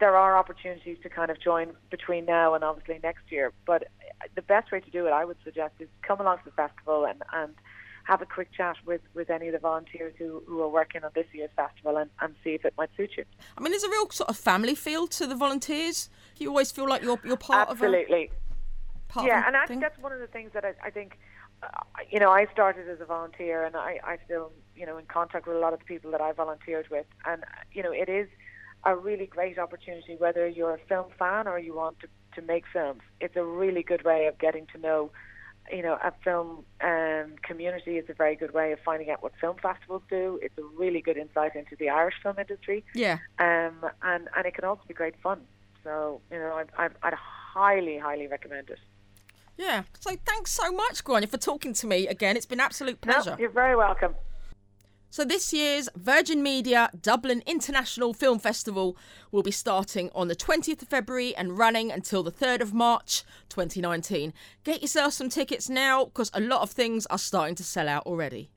there 0.01 0.17
are 0.17 0.37
opportunities 0.37 0.99
to 1.03 1.09
kind 1.09 1.31
of 1.31 1.41
join 1.41 1.73
between 1.91 2.25
now 2.25 2.55
and 2.55 2.65
obviously 2.65 2.99
next 3.03 3.31
year. 3.31 3.53
But 3.67 3.89
the 4.35 4.43
best 4.43 4.71
way 4.71 4.81
to 4.81 4.91
do 4.91 5.07
it, 5.07 5.11
I 5.11 5.25
would 5.25 5.39
suggest, 5.45 5.75
is 5.79 5.89
come 6.03 6.21
along 6.21 6.39
to 6.39 6.45
the 6.47 6.51
festival 6.53 7.05
and, 7.05 7.23
and 7.33 7.55
have 8.05 8.21
a 8.23 8.27
quick 8.27 8.53
chat 8.53 8.77
with, 8.85 9.01
with 9.15 9.31
any 9.31 9.49
of 9.49 9.53
the 9.53 9.59
volunteers 9.59 10.15
who, 10.19 10.43
who 10.47 10.61
are 10.61 10.69
working 10.69 11.05
on 11.05 11.11
this 11.15 11.27
year's 11.33 11.51
festival 11.55 11.97
and, 11.97 12.11
and 12.21 12.35
see 12.43 12.51
if 12.51 12.65
it 12.65 12.75
might 12.77 12.91
suit 12.97 13.11
you. 13.17 13.25
I 13.57 13.61
mean, 13.61 13.73
there's 13.73 13.85
a 13.85 13.91
real 13.91 14.11
sort 14.11 14.29
of 14.29 14.37
family 14.37 14.75
feel 14.75 15.07
to 15.09 15.27
the 15.27 15.37
volunteers. 15.37 16.11
You 16.43 16.51
always 16.51 16.73
feel 16.73 16.89
like 16.89 17.03
you're 17.03 17.21
you're 17.25 17.37
part 17.37 17.71
Absolutely. 17.71 18.25
of 18.25 18.31
a 18.31 19.13
part 19.13 19.27
yeah, 19.27 19.41
of 19.41 19.47
and 19.47 19.57
I 19.57 19.67
think 19.67 19.81
that's 19.81 19.99
one 19.99 20.13
of 20.13 20.21
the 20.21 20.27
things 20.27 20.53
that 20.55 20.65
I, 20.65 20.75
I 20.85 20.91
think. 20.91 21.19
Uh, 21.63 21.69
you 22.11 22.19
know, 22.19 22.31
I 22.31 22.47
started 22.53 22.89
as 22.89 23.01
a 23.01 23.05
volunteer, 23.05 23.65
and 23.65 23.77
I, 23.77 24.01
I 24.03 24.19
still, 24.25 24.51
you 24.75 24.85
know, 24.85 24.99
in 24.99 25.07
contact 25.07 25.47
with 25.47 25.57
a 25.57 25.61
lot 25.61 25.73
of 25.73 25.79
the 25.79 25.85
people 25.85 26.11
that 26.11 26.21
I 26.21 26.33
volunteered 26.33 26.89
with, 26.91 27.07
and 27.25 27.45
you 27.71 27.85
know, 27.85 27.93
it 27.93 28.09
is 28.09 28.27
a 28.85 28.97
really 28.97 29.27
great 29.27 29.59
opportunity, 29.59 30.17
whether 30.19 30.47
you're 30.49 30.75
a 30.75 30.79
film 30.89 31.07
fan 31.19 31.47
or 31.47 31.59
you 31.59 31.75
want 31.75 32.01
to, 32.01 32.09
to 32.35 32.47
make 32.47 32.65
films. 32.73 33.01
It's 33.21 33.37
a 33.37 33.45
really 33.45 33.83
good 33.83 34.05
way 34.05 34.27
of 34.27 34.39
getting 34.39 34.67
to 34.75 34.79
know, 34.79 35.11
you 35.71 35.83
know, 35.83 35.99
a 36.03 36.13
film 36.25 36.65
um, 36.81 37.35
community. 37.43 37.99
It's 37.99 38.11
a 38.11 38.15
very 38.15 38.35
good 38.35 38.53
way 38.53 38.73
of 38.73 38.81
finding 38.85 39.11
out 39.11 39.23
what 39.23 39.33
film 39.41 39.57
festivals 39.63 40.03
do. 40.11 40.39
It's 40.43 40.57
a 40.59 40.65
really 40.77 41.01
good 41.01 41.17
insight 41.17 41.55
into 41.55 41.77
the 41.79 41.91
Irish 41.91 42.17
film 42.23 42.39
industry. 42.39 42.85
Yeah. 42.95 43.19
Um, 43.39 43.87
and, 44.03 44.29
and 44.37 44.47
it 44.47 44.55
can 44.55 44.65
also 44.65 44.83
be 44.89 44.95
great 44.95 45.15
fun. 45.23 45.43
So, 45.85 46.21
you 46.31 46.39
know, 46.39 46.63
I, 46.79 46.85
I, 46.85 46.89
I'd 47.03 47.15
highly, 47.15 47.99
highly 47.99 48.27
recommend 48.27 48.71
it. 48.71 48.79
Yeah. 49.57 49.83
So 50.01 50.17
thanks 50.25 50.53
so 50.53 50.73
much, 50.73 51.05
Gráinne, 51.05 51.29
for 51.29 51.37
talking 51.37 51.73
to 51.75 51.87
me 51.87 52.07
again. 52.07 52.37
It's 52.37 52.47
been 52.47 52.61
absolute 52.61 53.01
pleasure. 53.01 53.33
No, 53.33 53.39
you're 53.39 53.51
very 53.51 53.77
welcome. 53.77 54.15
So, 55.11 55.27
this 55.27 55.53
year's 55.53 55.91
Virgin 55.95 56.43
Media 56.43 56.89
Dublin 56.99 57.43
International 57.45 58.15
Film 58.15 58.39
Festival 58.39 58.97
will 59.31 59.43
be 59.43 59.51
starting 59.51 60.09
on 60.15 60.29
the 60.29 60.35
20th 60.35 60.81
of 60.81 60.89
February 60.89 61.37
and 61.37 61.59
running 61.59 61.93
until 61.93 62.23
the 62.23 62.33
3rd 62.33 62.63
of 62.63 62.73
March 62.73 63.23
2019. 63.51 64.33
Get 64.65 64.81
yourself 64.81 65.13
some 65.13 65.29
tickets 65.29 65.69
now 65.69 66.07
because 66.07 66.31
a 66.33 66.41
lot 66.41 66.63
of 66.63 66.71
things 66.71 67.05
are 67.11 67.19
starting 67.19 67.55
to 67.57 67.63
sell 67.63 67.91
out 67.91 68.07
already. 68.07 68.49